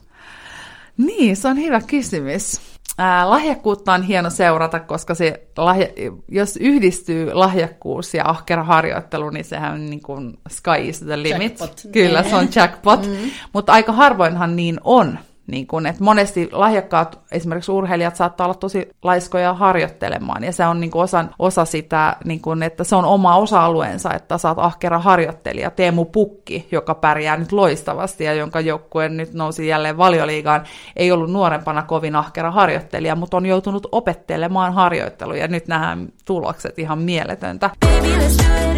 Niin, 0.96 1.36
se 1.36 1.48
on 1.48 1.56
hyvä 1.56 1.80
kysymys. 1.80 2.60
Ää, 2.98 3.30
lahjakkuutta 3.30 3.92
on 3.92 4.02
hieno 4.02 4.30
seurata, 4.30 4.80
koska 4.80 5.14
se 5.14 5.42
lahja, 5.56 5.86
jos 6.28 6.56
yhdistyy 6.56 7.32
lahjakkuus 7.32 8.14
ja 8.14 8.24
ahkera 8.26 8.64
harjoittelu, 8.64 9.30
niin 9.30 9.44
sehän 9.44 9.72
on 9.72 9.86
niin 9.86 10.02
kuin 10.02 10.38
sky 10.48 10.70
is 10.82 11.00
the 11.00 11.22
limit. 11.22 11.60
Jackpot. 11.60 11.92
Kyllä, 11.92 12.22
se 12.22 12.36
on 12.36 12.48
jackpot. 12.54 13.06
Mm. 13.06 13.30
Mutta 13.52 13.72
aika 13.72 13.92
harvoinhan 13.92 14.56
niin 14.56 14.80
on. 14.84 15.18
Niin 15.48 15.66
kun, 15.66 15.86
että 15.86 16.04
monesti 16.04 16.48
lahjakkaat 16.52 17.18
esimerkiksi 17.32 17.72
urheilijat 17.72 18.16
saattaa 18.16 18.46
olla 18.46 18.54
tosi 18.54 18.88
laiskoja 19.02 19.54
harjoittelemaan, 19.54 20.44
ja 20.44 20.52
se 20.52 20.66
on 20.66 20.80
niin 20.80 20.90
osa, 20.94 21.24
osa 21.38 21.64
sitä, 21.64 22.16
niin 22.24 22.40
kun, 22.40 22.62
että 22.62 22.84
se 22.84 22.96
on 22.96 23.04
oma 23.04 23.36
osa-alueensa, 23.36 24.14
että 24.14 24.38
saat 24.38 24.58
ahkera 24.58 24.98
harjoittelija. 24.98 25.70
Teemu 25.70 26.04
Pukki, 26.04 26.68
joka 26.72 26.94
pärjää 26.94 27.36
nyt 27.36 27.52
loistavasti 27.52 28.24
ja 28.24 28.34
jonka 28.34 28.60
joukkue 28.60 29.08
nyt 29.08 29.34
nousi 29.34 29.68
jälleen 29.68 29.98
valioliigaan, 29.98 30.64
ei 30.96 31.12
ollut 31.12 31.32
nuorempana 31.32 31.82
kovin 31.82 32.16
ahkera 32.16 32.50
harjoittelija, 32.50 33.16
mutta 33.16 33.36
on 33.36 33.46
joutunut 33.46 33.86
opettelemaan 33.92 34.72
harjoitteluja. 34.72 35.48
Nyt 35.48 35.68
nähdään 35.68 36.08
tulokset 36.24 36.78
ihan 36.78 36.98
mieletöntä. 36.98 37.70
Baby, 37.80 38.77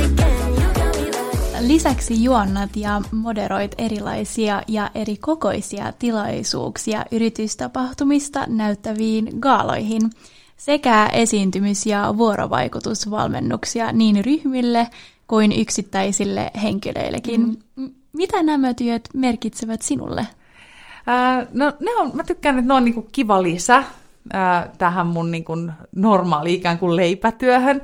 Lisäksi 1.60 2.24
juonnat 2.24 2.76
ja 2.76 3.00
moderoit 3.12 3.74
erilaisia 3.78 4.62
ja 4.68 4.90
eri 4.94 5.16
kokoisia 5.16 5.92
tilaisuuksia 5.98 7.04
yritystapahtumista 7.10 8.44
näyttäviin 8.46 9.28
gaaloihin 9.40 10.02
sekä 10.56 11.08
esiintymis- 11.12 11.86
ja 11.86 12.14
vuorovaikutusvalmennuksia 12.16 13.92
niin 13.92 14.24
ryhmille 14.24 14.86
kuin 15.26 15.52
yksittäisille 15.52 16.50
henkilöillekin. 16.62 17.58
Mm. 17.76 17.90
Mitä 18.12 18.42
nämä 18.42 18.74
työt 18.74 19.08
merkitsevät 19.14 19.82
sinulle? 19.82 20.20
Äh, 20.20 21.46
no, 21.52 21.72
ne 21.80 21.96
on, 21.96 22.10
mä 22.14 22.24
tykkään, 22.24 22.58
että 22.58 22.68
ne 22.68 22.74
on 22.74 22.84
niinku 22.84 23.08
kiva 23.12 23.42
lisä 23.42 23.76
äh, 23.76 23.84
tähän 24.78 25.06
mun 25.06 25.30
niinku 25.30 25.52
normaali 25.96 26.54
ikään 26.54 26.78
kuin 26.78 26.96
leipätyöhön. 26.96 27.82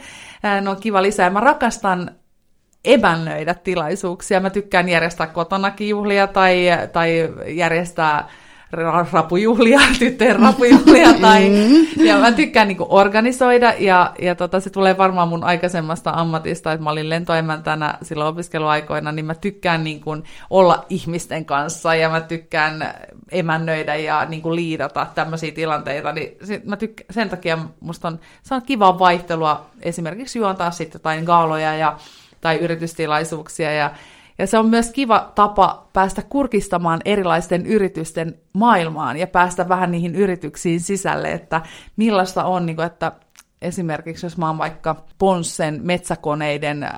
Ne 0.62 0.70
on 0.70 0.80
kiva 0.80 1.02
lisä 1.02 1.22
ja 1.22 1.30
mä 1.30 1.40
rakastan 1.40 2.10
emännöidä 2.86 3.54
tilaisuuksia. 3.54 4.40
Mä 4.40 4.50
tykkään 4.50 4.88
järjestää 4.88 5.26
kotonakin 5.26 5.88
juhlia 5.88 6.26
tai, 6.26 6.66
tai 6.92 7.32
järjestää 7.46 8.28
rapujuhlia, 9.12 9.80
tyttöjen 9.98 10.40
rapujuhlia, 10.40 11.12
tai, 11.20 11.48
mm. 11.48 12.04
ja 12.04 12.18
mä 12.18 12.32
tykkään 12.32 12.68
niin 12.68 12.78
organisoida, 12.80 13.74
ja, 13.78 14.12
ja 14.22 14.34
tota, 14.34 14.60
se 14.60 14.70
tulee 14.70 14.98
varmaan 14.98 15.28
mun 15.28 15.44
aikaisemmasta 15.44 16.10
ammatista, 16.10 16.72
että 16.72 16.84
mä 16.84 16.90
olin 16.90 17.10
lentoemäntänä 17.10 17.98
silloin 18.02 18.28
opiskeluaikoina, 18.28 19.12
niin 19.12 19.24
mä 19.24 19.34
tykkään 19.34 19.84
niin 19.84 20.00
kuin 20.00 20.24
olla 20.50 20.84
ihmisten 20.88 21.44
kanssa, 21.44 21.94
ja 21.94 22.08
mä 22.08 22.20
tykkään 22.20 22.94
emännöidä 23.30 23.94
ja 23.94 24.24
niin 24.24 24.42
kuin 24.42 24.56
liidata 24.56 25.06
tämmöisiä 25.14 25.52
tilanteita, 25.52 26.12
niin 26.12 26.36
mä 26.64 26.76
tykkä, 26.76 27.04
sen 27.10 27.28
takia 27.28 27.58
musta 27.80 28.08
on, 28.08 28.20
se 28.42 28.54
on 28.54 28.62
kivaa 28.62 28.98
vaihtelua 28.98 29.66
esimerkiksi 29.82 30.38
juontaa 30.38 30.70
sitten 30.70 30.98
jotain 30.98 31.24
gaaloja, 31.24 31.74
ja 31.76 31.96
tai 32.40 32.56
yritystilaisuuksia. 32.56 33.72
Ja, 33.72 33.90
ja 34.38 34.46
se 34.46 34.58
on 34.58 34.68
myös 34.68 34.90
kiva 34.90 35.32
tapa 35.34 35.88
päästä 35.92 36.22
kurkistamaan 36.28 37.00
erilaisten 37.04 37.66
yritysten 37.66 38.34
maailmaan 38.52 39.16
ja 39.16 39.26
päästä 39.26 39.68
vähän 39.68 39.90
niihin 39.90 40.14
yrityksiin 40.14 40.80
sisälle, 40.80 41.32
että 41.32 41.60
millaista 41.96 42.44
on, 42.44 42.66
niin 42.66 42.76
kuin, 42.76 42.86
että 42.86 43.12
esimerkiksi 43.62 44.26
jos 44.26 44.38
mä 44.38 44.46
oon 44.46 44.58
vaikka 44.58 45.04
Ponssen 45.18 45.80
metsäkoneiden, 45.82 46.82
äh, 46.82 46.92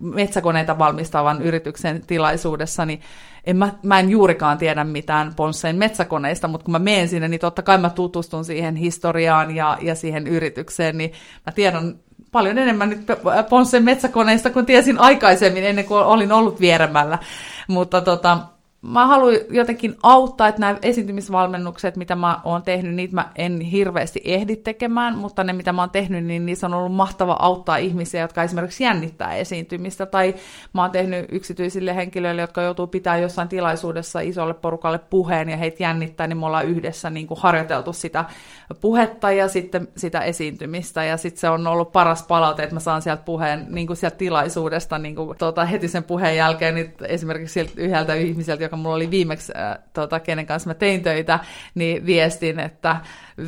metsäkoneita 0.00 0.78
valmistavan 0.78 1.42
yrityksen 1.42 2.02
tilaisuudessa, 2.06 2.86
niin 2.86 3.00
en 3.44 3.56
mä, 3.56 3.72
mä 3.82 3.98
en 3.98 4.10
juurikaan 4.10 4.58
tiedä 4.58 4.84
mitään 4.84 5.34
Ponssen 5.34 5.76
metsäkoneista, 5.76 6.48
mutta 6.48 6.64
kun 6.64 6.72
mä 6.72 6.78
menen 6.78 7.08
sinne, 7.08 7.28
niin 7.28 7.40
totta 7.40 7.62
kai 7.62 7.78
mä 7.78 7.90
tutustun 7.90 8.44
siihen 8.44 8.76
historiaan 8.76 9.56
ja, 9.56 9.78
ja 9.80 9.94
siihen 9.94 10.26
yritykseen, 10.26 10.98
niin 10.98 11.12
mä 11.46 11.52
tiedän 11.52 11.98
paljon 12.36 12.58
enemmän 12.58 12.90
nyt 12.90 13.06
Ponssen 13.48 13.84
metsäkoneista 13.84 14.50
kuin 14.50 14.66
tiesin 14.66 15.00
aikaisemmin 15.00 15.64
ennen 15.64 15.84
kuin 15.84 16.04
olin 16.04 16.32
ollut 16.32 16.60
vieremällä. 16.60 17.18
Mutta 17.68 18.00
tota, 18.00 18.38
mä 18.86 19.06
haluan 19.06 19.34
jotenkin 19.50 19.96
auttaa, 20.02 20.48
että 20.48 20.60
nämä 20.60 20.78
esiintymisvalmennukset, 20.82 21.96
mitä 21.96 22.14
mä 22.16 22.40
oon 22.44 22.62
tehnyt, 22.62 22.94
niitä 22.94 23.14
mä 23.14 23.30
en 23.36 23.60
hirveästi 23.60 24.20
ehdi 24.24 24.56
tekemään, 24.56 25.18
mutta 25.18 25.44
ne, 25.44 25.52
mitä 25.52 25.72
mä 25.72 25.82
oon 25.82 25.90
tehnyt, 25.90 26.24
niin 26.24 26.46
niissä 26.46 26.66
on 26.66 26.74
ollut 26.74 26.94
mahtava 26.94 27.36
auttaa 27.38 27.76
ihmisiä, 27.76 28.20
jotka 28.20 28.42
esimerkiksi 28.42 28.84
jännittää 28.84 29.34
esiintymistä, 29.34 30.06
tai 30.06 30.34
mä 30.72 30.82
oon 30.82 30.90
tehnyt 30.90 31.26
yksityisille 31.32 31.96
henkilöille, 31.96 32.40
jotka 32.40 32.62
joutuu 32.62 32.86
pitää 32.86 33.16
jossain 33.16 33.48
tilaisuudessa 33.48 34.20
isolle 34.20 34.54
porukalle 34.54 34.98
puheen, 34.98 35.48
ja 35.48 35.56
heitä 35.56 35.82
jännittää, 35.82 36.26
niin 36.26 36.38
me 36.38 36.46
ollaan 36.46 36.66
yhdessä 36.66 37.10
niin 37.10 37.26
kuin 37.26 37.40
harjoiteltu 37.40 37.92
sitä 37.92 38.24
puhetta 38.80 39.32
ja 39.32 39.48
sitten 39.48 39.88
sitä 39.96 40.20
esiintymistä, 40.20 41.04
ja 41.04 41.16
sitten 41.16 41.40
se 41.40 41.48
on 41.48 41.66
ollut 41.66 41.92
paras 41.92 42.22
palaute, 42.22 42.62
että 42.62 42.74
mä 42.76 42.80
saan 42.80 43.02
sieltä 43.02 43.22
puheen 43.22 43.66
niin 43.68 43.86
kuin 43.86 43.96
sieltä 43.96 44.16
tilaisuudesta 44.16 44.98
niin 44.98 45.14
kuin, 45.14 45.38
tuota, 45.38 45.64
heti 45.64 45.88
sen 45.88 46.04
puheen 46.04 46.36
jälkeen, 46.36 46.74
niin 46.74 46.94
esimerkiksi 47.08 47.70
yhdeltä 47.76 48.14
ihmiseltä, 48.14 48.62
joka 48.62 48.75
mulla 48.78 48.96
oli 48.96 49.10
viimeksi, 49.10 49.52
äh, 49.56 49.78
tuota, 49.92 50.20
kenen 50.20 50.46
kanssa 50.46 50.70
mä 50.70 50.74
tein 50.74 51.02
töitä, 51.02 51.38
niin 51.74 52.06
viestin, 52.06 52.60
että 52.60 52.96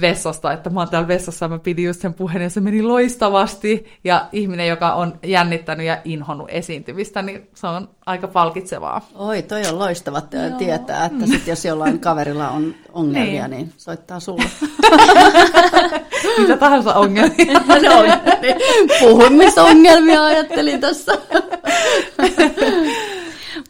vessasta, 0.01 0.53
että 0.53 0.71
mä 0.71 0.81
oon 0.81 0.89
täällä 0.89 1.09
vessassa, 1.09 1.49
mä 1.49 1.59
pidin 1.59 1.85
just 1.85 2.01
sen 2.01 2.15
puheen 2.15 2.43
ja 2.43 2.51
se 2.51 2.61
meni 2.61 2.83
loistavasti. 2.83 3.87
Ja 4.05 4.29
ihminen, 4.33 4.69
joka 4.69 4.93
on 4.93 5.19
jännittänyt 5.23 5.87
ja 5.87 5.99
inhonnut 6.05 6.49
esiintymistä, 6.51 7.23
niin 7.23 7.49
se 7.55 7.67
on 7.67 7.89
aika 8.07 8.29
palkitsevaa. 8.29 9.09
Oi, 9.15 9.43
toi 9.43 9.63
on 9.67 9.79
loistava 9.79 10.23
Joo. 10.33 10.59
tietää, 10.59 11.05
että 11.05 11.27
sit 11.27 11.47
jos 11.47 11.65
jollain 11.65 12.01
kaverilla 12.09 12.49
on 12.49 12.75
ongelmia, 12.93 13.49
niin, 13.49 13.59
niin 13.59 13.73
soittaa 13.77 14.21
sulle. 14.21 14.45
Mitä 16.39 16.57
tahansa 16.57 16.95
ongelmia. 16.95 17.53
no, 17.69 18.03
niin. 18.43 18.57
Puhumisongelmia 19.01 20.25
ajattelin 20.25 20.81
tässä. 20.81 21.13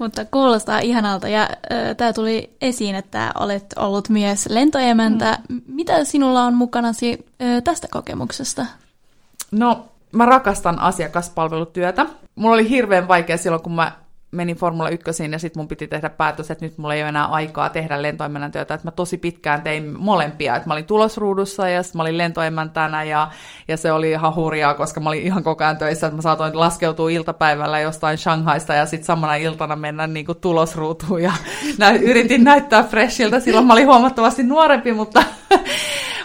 Mutta 0.01 0.25
kuulostaa 0.25 0.79
ihanalta 0.79 1.29
ja 1.29 1.43
äh, 1.43 1.97
tämä 1.97 2.13
tuli 2.13 2.57
esiin, 2.61 2.95
että 2.95 3.33
olet 3.41 3.65
ollut 3.77 4.09
myös 4.09 4.47
lentoemäntä. 4.51 5.39
Mm. 5.49 5.63
Mitä 5.67 6.05
sinulla 6.05 6.45
on 6.45 6.55
mukanasi 6.55 7.27
äh, 7.43 7.63
tästä 7.63 7.89
kokemuksesta? 7.91 8.67
No, 9.51 9.89
mä 10.13 10.27
rakastan 10.27 10.79
asiakaspalvelutyötä. 10.79 12.07
Mulla 12.35 12.55
oli 12.55 12.69
hirveän 12.69 13.09
vaikea 13.09 13.37
silloin, 13.37 13.63
kun 13.63 13.75
mä 13.75 13.93
menin 14.31 14.57
Formula 14.57 14.89
1 14.89 15.05
ja 15.33 15.39
sitten 15.39 15.61
mun 15.61 15.69
piti 15.69 15.87
tehdä 15.87 16.11
päätös, 16.11 16.51
että 16.51 16.65
nyt 16.65 16.79
mulla 16.79 16.95
ei 16.95 17.03
ole 17.03 17.09
enää 17.09 17.27
aikaa 17.27 17.69
tehdä 17.69 18.03
lentoemännän 18.03 18.53
työtä, 18.53 18.75
että 18.75 18.87
mä 18.87 18.91
tosi 18.91 19.19
pitkään 19.19 19.63
tein 19.63 19.95
molempia, 19.99 20.57
että 20.57 20.69
mä 20.69 20.75
olin 20.75 20.85
tulosruudussa 20.85 21.69
ja 21.69 21.83
sitten 21.83 21.99
mä 21.99 22.03
olin 22.03 22.19
lentoemäntänä 22.19 23.05
ja, 23.05 23.31
ja 23.69 23.77
se 23.77 23.93
oli 23.93 24.11
ihan 24.11 24.35
hurjaa, 24.35 24.75
koska 24.75 25.01
mä 25.01 25.09
olin 25.09 25.23
ihan 25.23 25.43
koko 25.43 25.65
ajan 25.65 25.77
töissä, 25.77 26.07
että 26.07 26.17
mä 26.17 26.23
saatoin 26.23 26.61
laskeutua 26.61 27.11
iltapäivällä 27.11 27.81
jostain 27.81 28.19
Shanghaista 28.19 28.75
ja 28.75 28.87
sitten 28.87 29.07
samana 29.07 29.35
iltana 29.35 29.77
mennä 29.77 30.07
niin 30.07 30.27
kuin 30.27 30.39
tulosruutuun 30.41 31.23
ja 31.23 31.33
nä- 31.79 31.91
yritin 31.91 32.45
näyttää 32.45 32.83
freshiltä, 32.83 33.41
silloin 33.41 33.67
mä 33.67 33.73
olin 33.73 33.87
huomattavasti 33.87 34.43
nuorempi, 34.43 34.93
mutta 34.93 35.23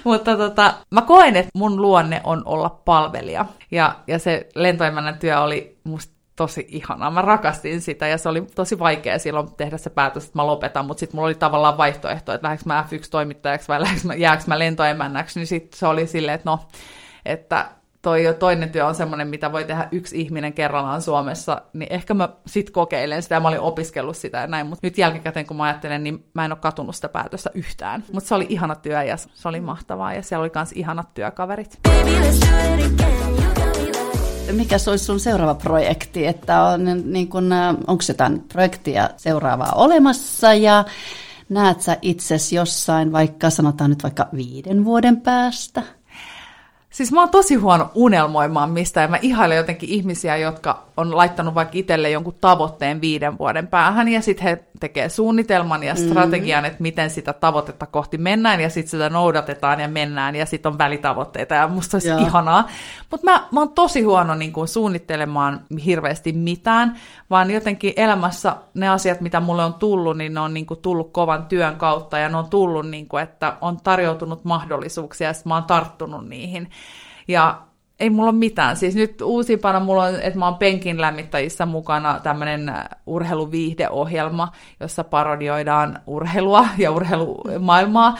mutta 0.03 0.37
tota, 0.37 0.73
mä 0.91 1.01
koen, 1.01 1.35
että 1.35 1.51
mun 1.55 1.81
luonne 1.81 2.21
on 2.23 2.41
olla 2.45 2.69
palvelija. 2.69 3.45
Ja, 3.71 3.95
ja 4.07 4.19
se 4.19 4.49
lentoemännän 4.55 5.19
työ 5.19 5.41
oli 5.41 5.77
musta 5.83 6.12
tosi 6.35 6.67
ihanaa. 6.69 7.11
Mä 7.11 7.21
rakastin 7.21 7.81
sitä 7.81 8.07
ja 8.07 8.17
se 8.17 8.29
oli 8.29 8.41
tosi 8.41 8.79
vaikea 8.79 9.19
silloin 9.19 9.55
tehdä 9.55 9.77
se 9.77 9.89
päätös, 9.89 10.25
että 10.25 10.39
mä 10.39 10.47
lopetan, 10.47 10.85
mutta 10.85 10.99
sitten 10.99 11.15
mulla 11.15 11.27
oli 11.27 11.35
tavallaan 11.35 11.77
vaihtoehto, 11.77 12.33
että 12.33 12.47
lähdekö 12.47 12.63
mä 12.65 12.85
F1-toimittajaksi 12.89 13.67
vai 13.67 13.79
mä, 14.03 14.15
jääkö 14.15 14.43
mä 14.47 14.59
lentoemännäksi, 14.59 15.39
niin 15.39 15.47
sitten 15.47 15.79
se 15.79 15.87
oli 15.87 16.07
silleen, 16.07 16.35
että 16.35 16.49
no, 16.49 16.59
että 17.25 17.65
toi 18.01 18.35
toinen 18.39 18.69
työ 18.69 18.85
on 18.85 18.95
semmoinen, 18.95 19.27
mitä 19.27 19.51
voi 19.51 19.63
tehdä 19.63 19.87
yksi 19.91 20.21
ihminen 20.21 20.53
kerrallaan 20.53 21.01
Suomessa, 21.01 21.61
niin 21.73 21.93
ehkä 21.93 22.13
mä 22.13 22.29
sit 22.45 22.69
kokeilen 22.69 23.23
sitä, 23.23 23.35
ja 23.35 23.39
mä 23.39 23.47
olin 23.47 23.59
opiskellut 23.59 24.17
sitä 24.17 24.37
ja 24.37 24.47
näin, 24.47 24.67
mutta 24.67 24.87
nyt 24.87 24.97
jälkikäteen 24.97 25.45
kun 25.45 25.57
mä 25.57 25.63
ajattelen, 25.63 26.03
niin 26.03 26.25
mä 26.33 26.45
en 26.45 26.51
ole 26.51 26.59
katunut 26.59 26.95
sitä 26.95 27.09
päätöstä 27.09 27.49
yhtään. 27.53 28.03
Mutta 28.11 28.27
se 28.27 28.35
oli 28.35 28.45
ihana 28.49 28.75
työ 28.75 29.03
ja 29.03 29.17
se 29.17 29.47
oli 29.47 29.61
mahtavaa, 29.61 30.13
ja 30.13 30.21
siellä 30.21 30.41
oli 30.41 30.51
myös 30.55 30.71
ihanat 30.71 31.13
työkaverit. 31.13 31.79
Baby, 31.83 33.32
mikä 34.51 34.77
se 34.77 34.89
olisi 34.89 35.05
sun 35.05 35.19
seuraava 35.19 35.55
projekti, 35.55 36.27
että 36.27 36.63
on, 36.63 36.85
niin 37.05 37.27
kun, 37.27 37.53
onko 37.87 38.03
jotain 38.07 38.39
projektia 38.39 39.09
seuraavaa 39.17 39.71
olemassa 39.75 40.53
ja 40.53 40.85
näet 41.49 41.81
sä 41.81 41.97
itsesi 42.01 42.55
jossain 42.55 43.11
vaikka, 43.11 43.49
sanotaan 43.49 43.89
nyt 43.89 44.03
vaikka 44.03 44.29
viiden 44.35 44.85
vuoden 44.85 45.21
päästä? 45.21 45.83
Siis 46.93 47.11
mä 47.11 47.19
oon 47.19 47.29
tosi 47.29 47.55
huono 47.55 47.91
unelmoimaan 47.95 48.69
mistään. 48.69 49.11
Mä 49.11 49.17
ihailen 49.21 49.57
jotenkin 49.57 49.89
ihmisiä, 49.89 50.37
jotka 50.37 50.83
on 50.97 51.17
laittanut 51.17 51.55
vaikka 51.55 51.77
itselle 51.77 52.09
jonkun 52.09 52.35
tavoitteen 52.41 53.01
viiden 53.01 53.37
vuoden 53.37 53.67
päähän, 53.67 54.07
ja 54.07 54.21
sitten 54.21 54.43
he 54.43 54.63
tekee 54.79 55.09
suunnitelman 55.09 55.83
ja 55.83 55.93
mm. 55.93 55.99
strategian, 55.99 56.63
mm. 56.63 56.65
että 56.65 56.81
miten 56.81 57.09
sitä 57.09 57.33
tavoitetta 57.33 57.85
kohti 57.85 58.17
mennään, 58.17 58.61
ja 58.61 58.69
sitten 58.69 58.91
sitä 58.91 59.09
noudatetaan 59.09 59.79
ja 59.79 59.87
mennään, 59.87 60.35
ja 60.35 60.45
sitten 60.45 60.71
on 60.71 60.77
välitavoitteita, 60.77 61.55
ja 61.55 61.67
musta 61.67 61.95
olisi 61.95 62.09
Joo. 62.09 62.19
ihanaa. 62.19 62.69
Mutta 63.11 63.31
mä, 63.31 63.47
mä 63.51 63.59
oon 63.59 63.69
tosi 63.69 64.01
huono 64.01 64.35
niin 64.35 64.53
kuin, 64.53 64.67
suunnittelemaan 64.67 65.61
hirveästi 65.85 66.31
mitään, 66.33 66.97
vaan 67.29 67.51
jotenkin 67.51 67.93
elämässä 67.95 68.55
ne 68.73 68.89
asiat, 68.89 69.21
mitä 69.21 69.39
mulle 69.39 69.63
on 69.63 69.73
tullut, 69.73 70.17
niin 70.17 70.33
ne 70.33 70.39
on 70.39 70.53
niin 70.53 70.65
kuin, 70.65 70.79
tullut 70.79 71.11
kovan 71.11 71.45
työn 71.45 71.75
kautta, 71.75 72.17
ja 72.17 72.29
ne 72.29 72.37
on 72.37 72.49
tullut, 72.49 72.89
niin 72.89 73.07
kuin, 73.07 73.23
että 73.23 73.57
on 73.61 73.77
tarjoutunut 73.83 74.45
mahdollisuuksia, 74.45 75.27
ja 75.27 75.33
mä 75.45 75.53
oon 75.53 75.63
tarttunut 75.63 76.27
niihin. 76.27 76.69
Ja 77.27 77.61
ei 77.99 78.09
mulla 78.09 78.29
ole 78.29 78.37
mitään. 78.37 78.77
Siis 78.77 78.95
nyt 78.95 79.21
uusimpana 79.21 79.79
mulla 79.79 80.03
on, 80.03 80.15
että 80.21 80.39
mä 80.39 80.45
oon 80.45 80.57
penkin 80.57 81.01
lämmittäjissä 81.01 81.65
mukana 81.65 82.19
tämmöinen 82.19 82.69
äh, 82.69 82.85
urheiluviihdeohjelma, 83.05 84.51
jossa 84.79 85.03
parodioidaan 85.03 85.99
urheilua 86.07 86.67
ja 86.77 86.91
urheilumaailmaa. 86.91 88.17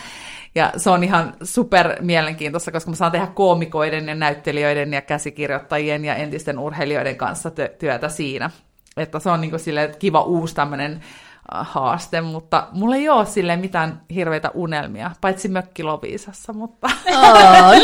Ja 0.56 0.74
se 0.78 0.90
on 0.90 1.04
ihan 1.04 1.34
super 1.44 1.96
mielenkiintoista, 2.02 2.72
koska 2.72 2.92
mä 2.92 2.96
saan 2.96 3.12
tehdä 3.12 3.28
koomikoiden 3.28 4.08
ja 4.08 4.16
näyttelijöiden 4.16 4.94
ja 4.94 5.02
käsikirjoittajien 5.02 6.06
ja 6.06 6.16
entisten 6.16 6.60
urheilijoiden 6.60 7.16
kanssa 7.16 7.52
työtä 7.80 8.10
siinä. 8.10 8.50
Että 8.98 9.20
se 9.20 9.30
on 9.30 9.42
niin 9.42 9.52
kuin 9.52 9.60
silleen, 9.60 9.96
kiva 10.00 10.22
uusi 10.22 10.56
tämmöinen 10.56 11.02
haaste, 11.52 12.22
mutta 12.22 12.68
mulla 12.72 12.96
ei 12.96 13.10
ole 13.10 13.26
sille 13.26 13.56
mitään 13.56 14.02
hirveitä 14.16 14.52
unelmia, 14.54 15.12
paitsi 15.22 15.48
mökki 15.48 15.84
Loviisassa, 15.84 16.54
mutta... 16.54 16.90
Oh, 17.12 17.70
on 17.70 17.76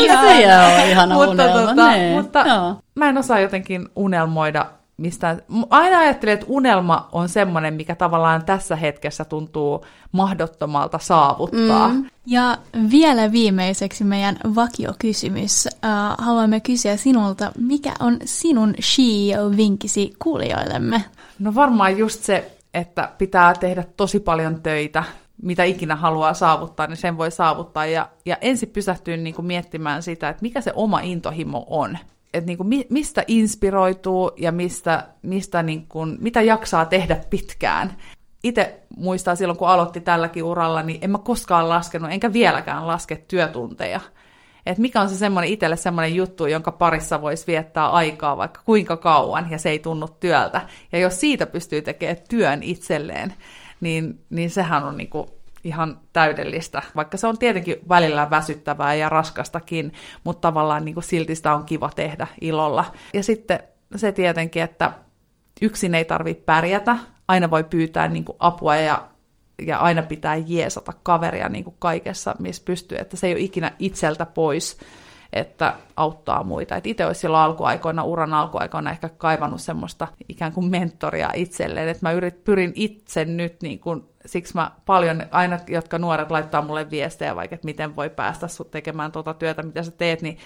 ihana 0.90 1.14
mutta, 1.14 1.30
unelma. 1.30 1.60
Tota, 1.60 1.90
mutta 2.12 2.44
Joo. 2.48 2.76
mä 2.94 3.08
en 3.08 3.18
osaa 3.18 3.40
jotenkin 3.40 3.88
unelmoida 3.96 4.66
mistään. 5.00 5.42
Aina 5.70 5.98
ajattelen, 5.98 6.34
että 6.34 6.46
unelma 6.48 7.08
on 7.12 7.28
semmoinen, 7.28 7.74
mikä 7.74 7.94
tavallaan 7.94 8.44
tässä 8.44 8.76
hetkessä 8.76 9.24
tuntuu 9.24 9.84
mahdottomalta 10.12 10.98
saavuttaa. 10.98 11.88
Mm. 11.88 12.10
Ja 12.26 12.58
vielä 12.90 13.32
viimeiseksi 13.32 14.04
meidän 14.04 14.36
vakiokysymys. 14.54 15.66
Uh, 15.66 16.24
haluamme 16.24 16.60
kysyä 16.60 16.96
sinulta, 16.96 17.52
mikä 17.58 17.92
on 18.00 18.16
sinun 18.24 18.74
CEO-vinkisi 18.80 20.12
kuulijoillemme? 20.18 21.04
No 21.38 21.54
varmaan 21.54 21.98
just 21.98 22.22
se 22.22 22.59
että 22.74 23.12
pitää 23.18 23.54
tehdä 23.54 23.84
tosi 23.96 24.20
paljon 24.20 24.62
töitä, 24.62 25.04
mitä 25.42 25.64
ikinä 25.64 25.96
haluaa 25.96 26.34
saavuttaa, 26.34 26.86
niin 26.86 26.96
sen 26.96 27.18
voi 27.18 27.30
saavuttaa. 27.30 27.86
Ja, 27.86 28.08
ja 28.26 28.36
ensin 28.40 28.68
pysähtyy 28.68 29.16
niin 29.16 29.34
kuin 29.34 29.46
miettimään 29.46 30.02
sitä, 30.02 30.28
että 30.28 30.42
mikä 30.42 30.60
se 30.60 30.72
oma 30.74 31.00
intohimo 31.00 31.66
on. 31.70 31.98
Että 32.34 32.46
niin 32.46 32.56
kuin 32.56 32.68
mistä 32.90 33.24
inspiroituu 33.26 34.32
ja 34.36 34.52
mistä, 34.52 35.06
mistä 35.22 35.62
niin 35.62 35.86
kuin, 35.88 36.16
mitä 36.20 36.42
jaksaa 36.42 36.84
tehdä 36.86 37.20
pitkään. 37.30 37.96
Itse 38.44 38.82
muistaa 38.96 39.36
silloin, 39.36 39.58
kun 39.58 39.68
aloitti 39.68 40.00
tälläkin 40.00 40.44
uralla, 40.44 40.82
niin 40.82 40.98
en 41.02 41.10
mä 41.10 41.18
koskaan 41.18 41.68
laskenut, 41.68 42.10
enkä 42.10 42.32
vieläkään 42.32 42.86
laske 42.86 43.24
työtunteja 43.28 44.00
että 44.66 44.82
mikä 44.82 45.00
on 45.00 45.08
se 45.08 45.16
semmoinen 45.16 45.52
itselle 45.52 45.76
semmoinen 45.76 46.14
juttu, 46.14 46.46
jonka 46.46 46.72
parissa 46.72 47.22
voisi 47.22 47.46
viettää 47.46 47.88
aikaa 47.88 48.36
vaikka 48.36 48.60
kuinka 48.64 48.96
kauan, 48.96 49.50
ja 49.50 49.58
se 49.58 49.70
ei 49.70 49.78
tunnu 49.78 50.08
työltä. 50.08 50.60
Ja 50.92 50.98
jos 50.98 51.20
siitä 51.20 51.46
pystyy 51.46 51.82
tekemään 51.82 52.16
työn 52.28 52.62
itselleen, 52.62 53.34
niin, 53.80 54.24
niin 54.30 54.50
sehän 54.50 54.84
on 54.84 54.96
niinku 54.96 55.40
ihan 55.64 55.98
täydellistä, 56.12 56.82
vaikka 56.96 57.16
se 57.16 57.26
on 57.26 57.38
tietenkin 57.38 57.76
välillä 57.88 58.30
väsyttävää 58.30 58.94
ja 58.94 59.08
raskastakin, 59.08 59.92
mutta 60.24 60.48
tavallaan 60.48 60.84
niin 60.84 60.94
kuin 60.94 61.04
silti 61.04 61.34
sitä 61.34 61.54
on 61.54 61.64
kiva 61.64 61.90
tehdä 61.96 62.26
ilolla. 62.40 62.84
Ja 63.14 63.22
sitten 63.22 63.60
se 63.96 64.12
tietenkin, 64.12 64.62
että 64.62 64.92
yksin 65.62 65.94
ei 65.94 66.04
tarvitse 66.04 66.42
pärjätä, 66.44 66.96
aina 67.28 67.50
voi 67.50 67.64
pyytää 67.64 68.08
niin 68.08 68.24
kuin 68.24 68.36
apua 68.38 68.76
ja 68.76 69.09
ja 69.66 69.78
aina 69.78 70.02
pitää 70.02 70.36
jeesata 70.36 70.92
kaveria 71.02 71.48
niin 71.48 71.64
kuin 71.64 71.76
kaikessa, 71.78 72.34
missä 72.38 72.62
pystyy, 72.64 72.98
että 72.98 73.16
se 73.16 73.26
ei 73.26 73.32
ole 73.32 73.40
ikinä 73.40 73.72
itseltä 73.78 74.26
pois, 74.26 74.78
että 75.32 75.74
auttaa 75.96 76.44
muita. 76.44 76.76
Et 76.76 76.86
itse 76.86 77.06
olisi 77.06 77.20
silloin 77.20 77.42
alkuaikoina, 77.42 78.04
uran 78.04 78.34
alkuaikoina 78.34 78.90
ehkä 78.90 79.08
kaivannut 79.08 79.60
semmoista 79.60 80.08
ikään 80.28 80.52
kuin 80.52 80.66
mentoria 80.66 81.30
itselleen, 81.34 81.88
että 81.88 82.06
mä 82.06 82.12
yrit, 82.12 82.44
pyrin 82.44 82.72
itse 82.74 83.24
nyt, 83.24 83.62
niin 83.62 83.80
kuin, 83.80 84.04
siksi 84.26 84.54
mä 84.54 84.70
paljon, 84.86 85.22
aina 85.30 85.58
jotka 85.68 85.98
nuoret 85.98 86.30
laittaa 86.30 86.62
mulle 86.62 86.90
viestejä 86.90 87.36
vaikka, 87.36 87.54
että 87.54 87.64
miten 87.64 87.96
voi 87.96 88.10
päästä 88.10 88.48
sut 88.48 88.70
tekemään 88.70 89.12
tuota 89.12 89.34
työtä, 89.34 89.62
mitä 89.62 89.82
sä 89.82 89.90
teet, 89.90 90.22
niin 90.22 90.38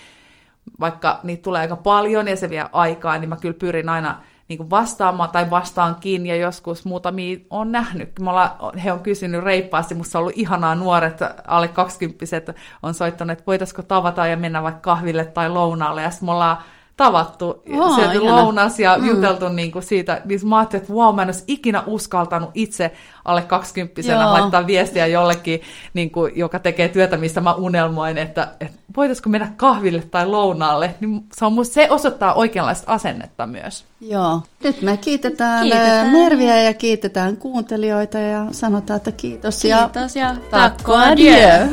vaikka 0.81 1.20
niitä 1.22 1.42
tulee 1.42 1.61
aika 1.61 1.77
paljon 1.77 2.29
ja 2.29 2.37
se 2.37 2.50
vie 2.50 2.64
aikaa, 2.72 3.18
niin 3.18 3.29
mä 3.29 3.37
kyllä 3.37 3.57
pyrin 3.59 3.88
aina 3.88 4.22
niin 4.48 4.57
kuin 4.57 4.70
vastaamaan 4.70 5.30
tai 5.30 5.50
vastaankin, 5.50 6.26
ja 6.26 6.37
joskus 6.37 6.85
muutamia 6.85 7.38
on 7.50 7.72
nähnyt. 7.72 8.18
Me 8.20 8.30
ollaan, 8.30 8.78
he 8.78 8.92
on 8.92 9.00
kysynyt 9.00 9.44
reippaasti, 9.44 9.94
musta 9.94 10.18
on 10.18 10.20
ollut 10.20 10.37
ihanaa 10.38 10.74
nuoret, 10.74 11.18
alle 11.46 11.68
20 11.68 12.54
on 12.83 12.94
soittanut, 12.94 13.33
että 13.33 13.46
voitaisiko 13.46 13.83
tavata 13.83 14.26
ja 14.26 14.37
mennä 14.37 14.62
vaikka 14.62 14.80
kahville 14.80 15.24
tai 15.24 15.50
lounaalle, 15.50 16.02
ja 16.02 16.11
sitten 16.11 16.26
me 16.26 16.33
ollaan 16.33 16.59
tavattu, 16.96 17.62
oh, 17.78 17.94
syöty 17.94 18.20
lounas 18.20 18.80
ja 18.80 18.98
mm. 18.98 19.07
juteltu 19.07 19.48
niin 19.48 19.72
kuin 19.72 19.83
siitä, 19.83 20.22
niin 20.24 20.48
mä 20.48 20.59
ajattelin, 20.59 20.83
että 20.83 20.94
wow, 20.94 21.14
mä 21.14 21.22
en 21.22 21.28
olisi 21.28 21.44
ikinä 21.46 21.83
uskaltanut 21.87 22.50
itse 22.54 22.92
alle 23.24 23.42
20 23.42 24.02
laittaa 24.33 24.66
viestiä 24.66 25.07
jollekin, 25.07 25.61
niin 25.94 26.11
kuin, 26.11 26.33
joka 26.37 26.59
tekee 26.59 26.88
työtä, 26.88 27.16
mistä 27.16 27.40
mä 27.40 27.54
unelmoin, 27.54 28.18
että, 28.18 28.48
että 28.61 28.78
voitaisiko 28.96 29.30
mennä 29.30 29.52
kahville 29.57 30.02
tai 30.11 30.26
lounaalle, 30.26 30.94
niin 31.00 31.24
se, 31.33 31.44
on, 31.44 31.64
se 31.64 31.90
osoittaa 31.90 32.35
oikeanlaista 32.35 32.92
asennetta 32.92 33.46
myös. 33.46 33.85
Joo. 34.00 34.42
Nyt 34.64 34.83
me 34.83 34.96
kiitetään, 34.96 35.62
kiitetään. 35.62 36.11
Merviä 36.11 36.62
ja 36.62 36.74
kiitetään 36.74 37.37
kuuntelijoita 37.37 38.18
ja 38.18 38.46
sanotaan, 38.50 38.96
että 38.96 39.12
kiitos. 39.12 39.62
Kiitos 39.62 40.16
ja, 40.16 40.28
ja 40.28 40.37
takko 40.50 40.94
adieu. 40.94 41.68